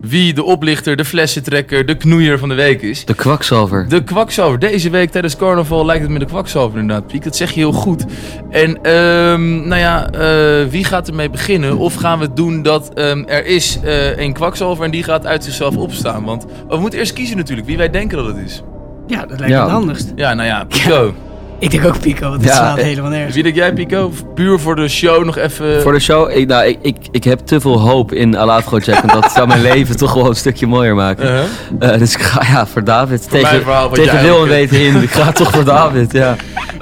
wie 0.00 0.32
de 0.34 0.44
oplichter, 0.44 0.96
de 0.96 1.04
flessentrekker, 1.04 1.86
de 1.86 1.96
knoeier 1.96 2.38
van 2.38 2.48
de 2.48 2.54
week 2.54 2.82
is. 2.82 3.04
De 3.04 3.14
kwakzalver. 3.14 3.88
De 3.88 4.04
kwakzalver. 4.04 4.58
Deze 4.58 4.90
week 4.90 5.10
tijdens 5.10 5.36
carnaval 5.36 5.86
lijkt 5.86 6.02
het 6.02 6.10
met 6.10 6.20
de 6.20 6.26
kwakzalver 6.26 6.78
inderdaad, 6.80 7.06
Piek. 7.06 7.24
Dat 7.24 7.36
zeg 7.36 7.50
je 7.50 7.60
heel 7.60 7.72
goed. 7.72 8.04
En 8.50 8.82
ehm, 8.82 9.68
nou 9.68 9.80
ja, 9.80 10.10
eh, 10.10 10.66
wie 10.70 10.84
gaat 10.84 11.08
ermee 11.08 11.30
beginnen? 11.30 11.78
Of 11.78 11.94
gaan 11.94 12.18
we 12.18 12.32
doen 12.32 12.62
dat 12.62 12.94
ehm, 12.94 13.22
er 13.26 13.46
is 13.46 13.78
eh 13.84 14.18
een 14.18 14.32
kwakzalver 14.32 14.84
en 14.84 14.90
die 14.90 15.02
gaat 15.02 15.26
uit 15.26 15.44
zichzelf 15.44 15.76
opstaan? 15.76 16.24
Want 16.24 16.46
we 16.68 16.76
moeten 16.76 16.98
eerst 16.98 17.12
kiezen 17.12 17.36
natuurlijk 17.36 17.66
wie 17.68 17.76
wij 17.76 17.90
denken 17.90 18.16
dat 18.16 18.26
het 18.26 18.36
is. 18.44 18.62
Ja, 19.06 19.20
dat 19.20 19.28
lijkt 19.28 19.42
me 19.44 19.48
Ja. 19.48 19.62
het 19.62 19.70
handigst. 19.70 20.12
Ja, 20.16 20.34
nou 20.34 20.48
ja, 20.48 20.64
Pico. 20.64 21.14
Ik 21.62 21.70
denk 21.70 21.86
ook 21.86 22.00
Pico, 22.00 22.28
want 22.28 22.40
dit 22.40 22.50
Ja, 22.50 22.56
slaat 22.56 22.78
eh, 22.78 22.84
helemaal 22.84 23.10
nergens. 23.10 23.34
Wie 23.34 23.42
denk 23.42 23.54
jij, 23.54 23.72
Pico? 23.72 24.12
Puur 24.34 24.58
voor 24.58 24.76
de 24.76 24.88
show 24.88 25.24
nog 25.24 25.36
even... 25.36 25.82
Voor 25.82 25.92
de 25.92 26.00
show, 26.00 26.30
ik, 26.30 26.48
nou, 26.48 26.66
ik, 26.66 26.78
ik, 26.82 26.96
ik 27.10 27.24
heb 27.24 27.38
te 27.38 27.60
veel 27.60 27.80
hoop 27.80 28.12
in 28.12 28.36
Alafro-check. 28.36 29.00
Want 29.00 29.22
dat 29.22 29.32
zou 29.32 29.46
mijn 29.46 29.62
leven 29.72 29.96
toch 29.96 30.14
wel 30.14 30.26
een 30.26 30.36
stukje 30.36 30.66
mooier 30.66 30.94
maken. 30.94 31.24
Uh-huh. 31.24 31.92
Eh, 31.92 31.98
dus 31.98 32.14
ik 32.14 32.22
ga 32.22 32.42
ja, 32.52 32.66
voor 32.66 32.84
David. 32.84 33.30
tegen 33.30 33.62
verhaal 33.62 33.90
wil 34.22 34.42
en 34.42 34.48
weten 34.48 34.80
in. 34.80 35.02
Ik 35.02 35.10
ga 35.10 35.32
toch 35.32 35.50
voor 35.50 35.64
David, 35.78 36.12
ja. 36.12 36.36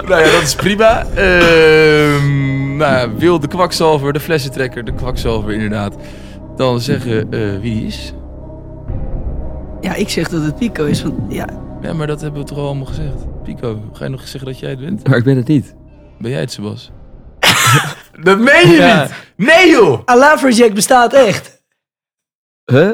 Nou 0.07 0.25
ja, 0.25 0.31
dat 0.31 0.43
is 0.43 0.55
prima. 0.55 1.07
Ehm 1.15 2.51
nou 2.81 2.93
ja, 2.93 3.15
Wil 3.19 3.41
de 3.41 3.49
kwakzalver, 3.49 4.13
de 4.13 4.21
flessentrekker, 4.21 4.85
de 4.85 4.93
kwakzalver 4.93 5.53
inderdaad. 5.53 5.95
Dan 6.57 6.81
zeggen 6.81 7.33
eh, 7.33 7.41
wie 7.61 7.87
is. 7.87 8.15
Ja, 9.81 9.95
ik 9.95 10.09
zeg 10.09 10.29
dat 10.29 10.43
het 10.43 10.57
Pico 10.57 10.85
is, 10.85 11.03
want 11.03 11.15
ja, 11.29 11.49
Ja, 11.81 11.93
maar 11.93 12.07
dat 12.07 12.21
hebben 12.21 12.41
we 12.41 12.47
toch 12.47 12.59
al 12.59 12.67
allemaal 12.67 12.87
gezegd. 12.87 13.27
Pico, 13.55 13.91
ga 13.93 14.05
je 14.05 14.11
nog 14.11 14.29
zeggen 14.29 14.45
dat 14.45 14.59
jij 14.59 14.71
het 14.71 14.79
bent? 14.81 15.07
Maar 15.09 15.19
ik 15.19 15.25
ben 15.25 15.37
het 15.37 15.47
niet. 15.49 15.75
Ben 16.19 16.31
jij 16.31 16.41
het, 16.41 16.53
Sebas? 16.53 16.91
dat 18.23 18.39
meen 18.39 18.69
je 18.71 18.77
Ja. 18.77 19.03
niet! 19.03 19.13
Nee 19.49 19.71
joh! 19.71 20.01
Alafroject 20.05 20.75
bestaat 20.75 21.13
echt. 21.13 21.63
Huh? 22.73 22.91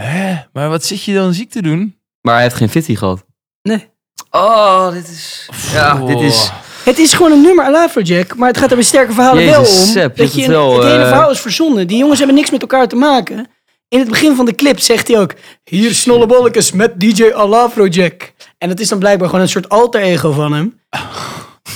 Hè? 0.00 0.34
Maar 0.52 0.68
wat 0.68 0.84
zit 0.84 1.02
je 1.04 1.14
dan 1.14 1.34
ziek 1.34 1.50
te 1.50 1.62
doen? 1.62 1.98
Maar 2.20 2.34
hij 2.34 2.42
heeft 2.42 2.54
geen 2.54 2.68
fitty 2.68 2.94
gehad. 2.96 3.24
Nee. 3.62 3.88
Oh, 4.30 4.92
dit 4.92 5.08
is... 5.08 5.48
Ja, 5.72 5.94
dit 6.06 6.20
is... 6.20 6.50
Het 6.84 6.98
is 6.98 7.12
gewoon 7.12 7.32
een 7.32 7.42
nummer 7.42 7.64
Alafroject, 7.64 8.34
maar 8.34 8.48
het 8.48 8.58
gaat 8.58 8.70
er 8.70 8.76
bij 8.76 8.84
sterke 8.84 9.12
verhalen 9.12 9.44
wel 9.44 9.60
om. 9.60 9.66
Sepp, 9.66 10.16
dat 10.16 10.34
je 10.34 10.40
het 10.40 10.48
een- 10.50 10.56
wel, 10.56 10.74
het 10.74 10.84
hele 10.84 11.02
eh, 11.02 11.08
verhaal 11.08 11.30
is 11.30 11.40
verzonnen. 11.40 11.86
Die 11.86 11.98
jongens 11.98 12.18
hebben 12.18 12.36
niks 12.36 12.50
met 12.50 12.60
elkaar 12.60 12.88
te 12.88 12.96
maken. 12.96 13.46
In 13.88 13.98
het 13.98 14.08
begin 14.08 14.34
van 14.36 14.44
de 14.44 14.54
clip 14.54 14.78
zegt 14.80 15.08
hij 15.08 15.18
ook... 15.20 15.34
Hier 15.64 15.94
snollebollekes 15.94 16.72
met 16.72 17.00
DJ 17.00 17.30
Alafroject. 17.32 18.32
En 18.58 18.68
het 18.68 18.80
is 18.80 18.88
dan 18.88 18.98
blijkbaar 18.98 19.28
gewoon 19.28 19.42
een 19.42 19.48
soort 19.50 19.68
alter 19.68 20.00
ego 20.00 20.32
van 20.32 20.52
hem. 20.52 20.74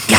Ja, 0.07 0.17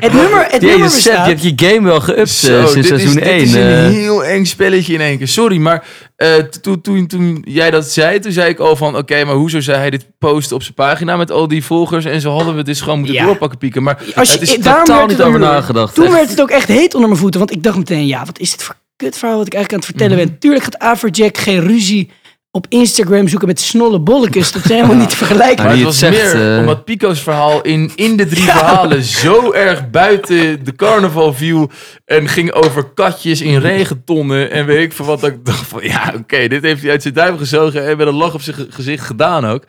het 0.00 0.12
nummer, 0.12 0.46
het 0.48 0.60
nummer 0.60 0.78
Jezus, 0.78 0.94
bestaat... 0.94 1.26
je 1.26 1.32
hebt 1.34 1.42
je 1.58 1.66
game 1.68 1.82
wel 1.88 2.00
geüpt 2.00 2.16
eh, 2.16 2.24
Zo, 2.24 2.66
sinds 2.66 2.72
dit 2.72 2.82
is, 2.82 2.88
seizoen 2.88 3.14
dit 3.14 3.22
1. 3.24 3.40
is 3.42 3.54
een 3.54 3.60
eh. 3.62 3.86
heel 3.88 4.24
eng 4.24 4.44
spelletje 4.44 4.92
in 4.94 5.00
één 5.00 5.18
keer. 5.18 5.28
Sorry, 5.28 5.56
maar 5.56 5.84
eh, 6.16 6.34
toen, 6.36 6.80
toen, 6.80 7.06
toen 7.06 7.42
jij 7.48 7.70
dat 7.70 7.90
zei, 7.90 8.18
toen 8.18 8.32
zei 8.32 8.48
ik 8.50 8.58
al 8.58 8.76
van... 8.76 8.96
Oké, 8.96 9.24
maar 9.24 9.34
hoezo 9.34 9.60
zei 9.60 9.78
hij 9.78 9.90
dit 9.90 10.06
posten 10.18 10.56
op 10.56 10.62
zijn 10.62 10.74
pagina 10.74 11.16
met 11.16 11.30
al 11.30 11.48
die 11.48 11.64
volgers? 11.64 12.04
En 12.04 12.20
zo 12.20 12.30
hadden 12.30 12.50
we 12.52 12.56
het 12.56 12.66
dus 12.66 12.80
gewoon 12.80 12.98
moeten 12.98 13.14
Ja. 13.16 13.24
doorpakken, 13.24 13.58
pieken. 13.58 13.82
Maar 13.82 13.96
Als 14.14 14.28
je, 14.32 14.38
het 14.38 14.48
is 14.48 14.58
daarom 14.58 14.84
totaal 14.84 14.96
werd 14.98 15.08
niet 15.08 15.18
het 15.18 15.26
over 15.26 15.40
ook- 15.40 15.46
nagedacht, 15.46 15.94
Toen 15.94 16.04
echt. 16.04 16.14
werd 16.14 16.30
het 16.30 16.40
ook 16.40 16.50
echt 16.50 16.68
heet 16.68 16.94
onder 16.94 17.08
mijn 17.08 17.20
voeten. 17.20 17.40
Want 17.40 17.52
ik 17.52 17.62
dacht 17.62 17.76
meteen, 17.76 18.06
ja, 18.06 18.24
wat 18.24 18.38
is 18.38 18.50
dit 18.50 18.62
voor 18.62 18.74
kutverhaal 18.96 19.36
wat 19.38 19.46
ik 19.46 19.54
eigenlijk 19.54 19.72
aan 19.84 19.90
het 19.90 19.98
vertellen 19.98 20.22
Mhm. 20.24 20.32
ben. 20.32 20.38
Tuurlijk 20.40 20.64
gaat 20.64 20.78
Afrojack 20.78 21.38
geen 21.38 21.60
ruzie 21.60 22.10
op 22.50 22.66
Instagram 22.68 23.28
zoeken 23.28 23.48
met 23.48 23.60
snolle 23.60 24.00
bolletjes. 24.00 24.52
Dat 24.52 24.64
is 24.64 24.70
helemaal 24.70 24.96
niet 24.96 25.10
te 25.10 25.16
vergelijken. 25.16 25.64
Maar 25.64 25.74
het 25.74 25.82
was 25.82 26.00
meer 26.00 26.52
eh. 26.52 26.58
omdat 26.58 26.84
Pico's 26.84 27.20
verhaal 27.20 27.60
in, 27.62 27.90
in 27.94 28.16
de 28.16 28.26
drie 28.26 28.44
verhalen 28.52 29.02
zo 29.02 29.52
erg 29.52 29.90
buiten 29.90 30.64
de 30.64 30.74
carnaval 30.76 31.34
viel. 31.34 31.70
En 32.04 32.28
ging 32.28 32.52
over 32.52 32.84
katjes 32.94 33.40
in 33.40 33.58
regentonnen 33.58 34.50
en 34.50 34.66
weet 34.66 34.82
ik 34.82 34.92
van 34.92 35.06
wat. 35.06 35.20
Dat 35.20 35.30
ik 35.30 35.44
dacht 35.44 35.66
van 35.66 35.80
ja, 35.82 36.14
oké, 36.16 36.48
dit 36.48 36.62
heeft 36.62 36.82
hij 36.82 36.90
uit 36.90 37.02
zijn 37.02 37.14
duim 37.14 37.38
gezogen 37.38 37.86
en 37.86 37.96
met 37.96 38.06
een 38.06 38.14
lach 38.14 38.34
op 38.34 38.42
zijn 38.42 38.56
ge- 38.56 38.66
gezicht 38.70 39.06
gedaan 39.06 39.46
ook. 39.46 39.62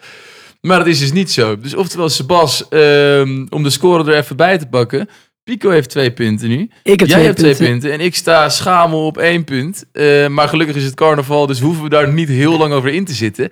Maar 0.61 0.77
dat 0.77 0.87
is 0.87 0.99
dus 0.99 1.11
niet 1.11 1.31
zo. 1.31 1.57
Dus 1.59 1.75
oftewel, 1.75 2.09
Sebas, 2.09 2.67
ehm, 2.69 3.45
om 3.49 3.63
de 3.63 3.69
score 3.69 4.11
er 4.11 4.17
even 4.17 4.35
bij 4.35 4.57
te 4.57 4.65
pakken. 4.65 5.09
Pico 5.49 5.69
heeft 5.69 5.89
twee 5.89 6.11
punten 6.11 6.49
nu. 6.49 6.69
Ik 6.83 6.99
heb 6.99 6.99
Jij 6.99 7.07
twee 7.07 7.23
hebt 7.23 7.35
punten. 7.35 7.55
twee 7.55 7.69
punten 7.69 7.91
en 7.91 7.99
ik 7.99 8.15
sta 8.15 8.49
schamel 8.49 9.05
op 9.05 9.17
één 9.17 9.43
punt. 9.43 9.85
Eh, 9.91 10.27
maar 10.27 10.47
gelukkig 10.49 10.75
is 10.75 10.83
het 10.83 10.93
carnaval, 10.93 11.45
dus 11.45 11.59
hoeven 11.59 11.83
we 11.83 11.89
daar 11.89 12.13
niet 12.13 12.29
heel 12.29 12.57
lang 12.57 12.73
over 12.73 12.89
in 12.89 13.05
te 13.05 13.13
zitten. 13.13 13.49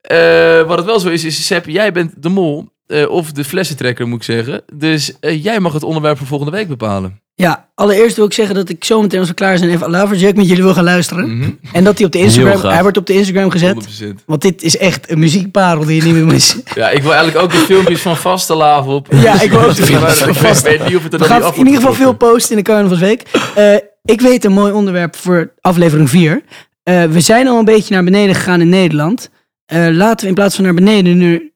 Eh, 0.00 0.62
wat 0.62 0.76
het 0.76 0.86
wel 0.86 1.00
zo 1.00 1.08
is, 1.08 1.24
is 1.24 1.46
Sepp, 1.46 1.66
jij 1.66 1.92
bent 1.92 2.22
de 2.22 2.28
mol. 2.28 2.68
eh, 2.86 3.08
of 3.10 3.32
de 3.32 3.44
flessentrekker 3.44 4.08
moet 4.08 4.18
ik 4.18 4.24
zeggen. 4.24 4.62
Dus 4.74 5.12
jij 5.20 5.60
mag 5.60 5.72
het 5.72 5.82
onderwerp 5.82 6.18
voor 6.18 6.26
volgende 6.26 6.52
week 6.56 6.68
bepalen. 6.68 7.21
Ja, 7.34 7.68
allereerst 7.74 8.16
wil 8.16 8.24
ik 8.24 8.32
zeggen 8.32 8.54
dat 8.54 8.68
ik 8.68 8.84
zometeen 8.84 9.18
als 9.18 9.28
we 9.28 9.34
klaar 9.34 9.58
zijn 9.58 9.70
even 9.70 9.86
Alafroject 9.86 10.36
met 10.36 10.48
jullie 10.48 10.62
wil 10.62 10.74
gaan 10.74 10.84
luisteren. 10.84 11.36
Mhm. 11.38 11.50
En 11.72 11.84
dat 11.84 11.96
hij 11.96 12.06
op 12.06 12.12
de 12.12 12.18
Instagram, 12.18 12.60
hij 12.70 12.82
wordt 12.82 12.96
op 12.96 13.06
de 13.06 13.12
Instagram 13.12 13.50
gezet. 13.50 13.74
100%. 13.74 14.24
Want 14.26 14.42
dit 14.42 14.62
is 14.62 14.76
echt 14.76 15.10
een 15.10 15.18
muziekparel 15.18 15.84
die 15.84 15.96
je 15.96 16.02
niet 16.02 16.14
meer 16.14 16.26
mist. 16.26 16.62
Ja, 16.74 16.90
ik 16.90 17.02
wil 17.02 17.14
eigenlijk 17.14 17.44
ook 17.44 17.50
de 17.50 17.56
filmpjes 17.58 18.00
van 18.00 18.16
Vaste 18.16 18.54
op. 18.86 19.08
Ja, 19.10 19.40
ik 19.40 19.50
wil 19.50 19.60
ook 19.60 19.74
de 19.74 19.82
filmpjes 19.92 20.18
van 20.18 20.28
Ik 20.28 20.34
Vaste. 20.34 20.68
weet 20.68 20.84
niet 20.86 20.96
of 20.96 21.02
het 21.02 21.12
er 21.12 21.18
We 21.18 21.24
gaan 21.24 21.52
in 21.54 21.58
ieder 21.58 21.74
geval 21.74 21.94
veel 21.94 22.12
posten 22.12 22.56
in 22.56 22.64
de 22.64 22.70
carnavalsweek. 22.70 23.22
Eh 23.54 23.76
ik 24.04 24.20
weet 24.20 24.44
een 24.44 24.52
mooi 24.52 24.72
onderwerp 24.72 25.16
voor 25.16 25.52
aflevering 25.60 26.10
4. 26.10 26.42
Eh, 26.82 27.04
we 27.04 27.20
zijn 27.20 27.48
al 27.48 27.58
een 27.58 27.64
beetje 27.64 27.94
naar 27.94 28.04
beneden 28.04 28.34
gegaan 28.34 28.60
in 28.60 28.68
Nederland. 28.68 29.30
Eh, 29.66 29.88
laten 29.90 30.20
we 30.20 30.28
in 30.28 30.34
plaats 30.34 30.54
van 30.54 30.64
naar 30.64 30.74
beneden 30.74 31.16
nu 31.18 31.52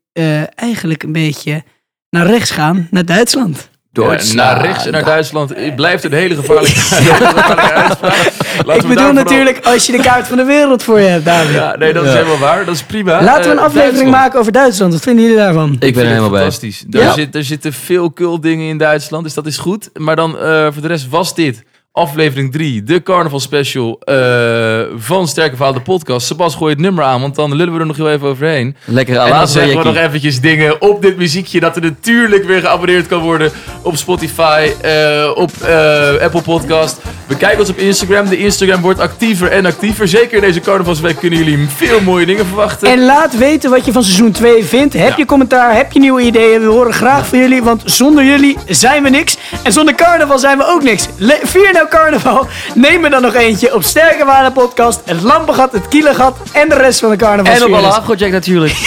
eigenlijk 0.55 1.03
een 1.03 1.13
beetje 1.13 1.63
naar 2.11 2.27
rechts 2.27 2.51
gaan, 2.51 2.89
naar 2.91 3.05
Duitsland. 3.05 3.71
Ja, 3.97 4.35
naar 4.35 4.61
rechts 4.61 4.87
en 4.87 4.93
naar 4.93 5.05
Duitsland 5.05 5.51
Het 5.57 5.77
blijft 5.77 6.05
een 6.05 6.13
hele 6.13 6.35
gevaarlijke, 6.35 6.81
uitspraak. 7.75 8.33
Ik 8.77 8.87
bedoel 8.87 9.13
natuurlijk 9.13 9.67
als 9.67 9.87
je 9.87 9.93
de 9.93 9.99
kaart 10.03 10.27
van 10.29 10.37
de 10.37 10.45
wereld 10.45 10.83
voor 10.83 11.01
je 11.01 11.07
hebt, 11.07 11.25
David. 11.25 11.55
Ja, 11.55 11.77
nee, 11.79 11.93
dat 11.93 12.05
is 12.05 12.13
helemaal 12.13 12.39
waar. 12.39 12.65
Dat 12.65 12.75
is 12.75 12.83
prima. 12.83 13.23
Laten 13.23 13.43
we 13.45 13.51
een 13.51 13.57
Eh, 13.59 13.63
aflevering 13.65 13.93
Duitsland. 13.95 14.11
maken 14.25 14.41
over 14.41 14.53
Duitsland. 14.53 14.93
Wat 14.93 15.03
vinden 15.03 15.23
jullie 15.25 15.39
daarvan? 15.39 15.73
Ik 15.73 15.79
ben 15.81 15.81
vind 15.81 15.97
er 15.97 16.03
het 16.03 16.09
helemaal 16.11 16.31
bij. 16.31 16.41
Fantastisch. 16.41 16.85
Daar 16.87 17.03
Ja. 17.03 17.13
zit, 17.13 17.35
er 17.35 17.45
zitten 17.45 17.73
veel 17.73 18.13
cool 18.13 18.41
dingen 18.41 18.69
in 18.69 18.79
Duitsland, 18.79 19.25
dus 19.25 19.35
dat 19.35 19.47
is 19.47 19.57
goed. 19.57 19.91
Maar 19.95 20.17
dan 20.17 20.39
eh, 20.39 20.67
voor 20.73 20.83
de 20.83 20.89
rest 20.89 21.09
was 21.09 21.35
dit 21.35 21.63
aflevering 21.97 22.53
3, 22.53 22.83
de 22.83 23.03
carnaval 23.03 23.41
special 23.41 23.99
eh, 24.01 24.81
van 24.97 25.29
Sterke 25.29 25.57
Verhaal, 25.57 25.73
de 25.75 25.81
podcast. 25.81 26.27
Sebas, 26.27 26.55
gooi 26.55 26.73
het 26.73 26.81
nummer 26.83 27.05
aan, 27.05 27.21
want 27.21 27.35
dan 27.35 27.55
lullen 27.55 27.75
we 27.75 27.81
er 27.81 27.87
nog 27.87 27.97
heel 27.97 28.11
even 28.11 28.29
overheen. 28.29 28.77
Lekker 28.85 29.17
En 29.17 29.31
dan 29.31 29.49
zeggen 29.49 29.79
we 29.79 29.85
nog 29.85 29.97
eventjes 29.97 30.41
dingen 30.41 30.81
op 30.83 31.03
dit 31.03 31.17
muziekje, 31.17 31.61
dat 31.61 31.77
er 31.77 31.83
natuurlijk 31.83 32.45
weer 32.45 32.61
geabonneerd 32.61 33.07
kan 33.07 33.21
worden 33.21 33.53
op 33.83 33.97
Spotify, 33.97 34.71
eh, 34.81 35.31
op 35.35 35.51
eh, 35.63 36.09
Apple 36.23 36.43
Podcast. 36.43 37.01
Bekijk 37.29 37.59
ons 37.59 37.69
op 37.69 37.79
Instagram. 37.79 38.29
De 38.29 38.37
Instagram 38.39 38.81
wordt 38.81 39.01
actiever 39.01 39.51
en 39.51 39.67
actiever. 39.67 40.09
Zeker 40.09 40.37
in 40.37 40.41
deze 40.43 40.61
carnavalsweek 40.61 41.17
kunnen 41.19 41.39
jullie 41.39 41.69
veel 41.69 42.01
mooie 42.01 42.27
dingen 42.27 42.47
verwachten. 42.47 42.89
En 42.89 43.05
laat 43.05 43.37
weten 43.39 43.71
wat 43.71 43.85
je 43.85 43.93
van 43.93 44.03
seizoen 44.03 44.33
2 44.33 44.65
vindt. 44.65 44.95
Heb 44.95 45.09
Ja. 45.09 45.15
je 45.17 45.25
commentaar? 45.25 45.75
Heb 45.75 45.93
je 45.93 45.99
nieuwe 45.99 46.23
ideeën? 46.23 46.61
We 46.61 46.67
horen 46.67 46.93
graag 46.93 47.27
van 47.27 47.39
jullie, 47.39 47.63
want 47.63 47.83
zonder 47.85 48.25
jullie 48.25 48.57
zijn 48.69 49.03
we 49.03 49.09
niks. 49.09 49.37
En 49.63 49.73
zonder 49.73 49.95
carnaval 49.95 50.39
zijn 50.39 50.59
we 50.59 50.65
ook 50.67 50.83
niks. 50.83 51.09
Le- 51.19 51.39
vier 51.43 51.71
nou 51.73 51.86
jouw 51.91 52.01
carnaval? 52.01 52.47
Neem 52.75 53.05
er 53.05 53.11
dan 53.11 53.23
nog 53.23 53.35
eentje 53.35 53.75
op 53.75 53.83
Sterke 53.83 54.25
Waren 54.25 54.53
Podcast, 54.53 55.01
het 55.05 55.23
Lampengat, 55.23 55.73
het 55.73 55.89
Kielengat 55.89 56.37
en 56.53 56.69
de 56.69 56.75
rest 56.75 57.01
van 57.01 57.11
de 57.11 57.17
carnaval. 57.17 57.55
En 57.55 57.65
op 57.65 57.73
alle 57.73 57.87
Afrojack 57.87 58.31
natuurlijk. 58.31 58.73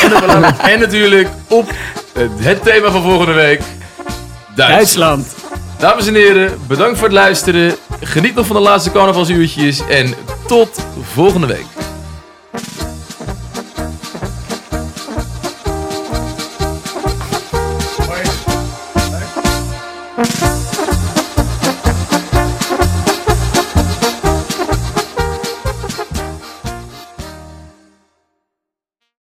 En 0.62 0.80
natuurlijk 0.80 1.28
op 1.48 1.72
het 2.38 2.64
thema 2.64 2.92
van 2.92 3.02
volgende 3.02 3.34
week. 3.34 3.62
Duits. 4.56 4.74
Duitsland. 4.74 5.36
Dames 5.78 6.08
en 6.08 6.14
heren, 6.14 6.60
bedankt 6.68 6.98
voor 6.98 7.08
het 7.08 7.16
luisteren. 7.16 7.76
Geniet 8.02 8.36
nog 8.36 8.46
van 8.46 8.56
de 8.56 8.62
laatste 8.62 8.92
carnavalsuurtjes. 8.92 9.82
En 9.90 10.14
tot 10.48 10.80
volgende 11.14 11.48
week. 11.48 11.89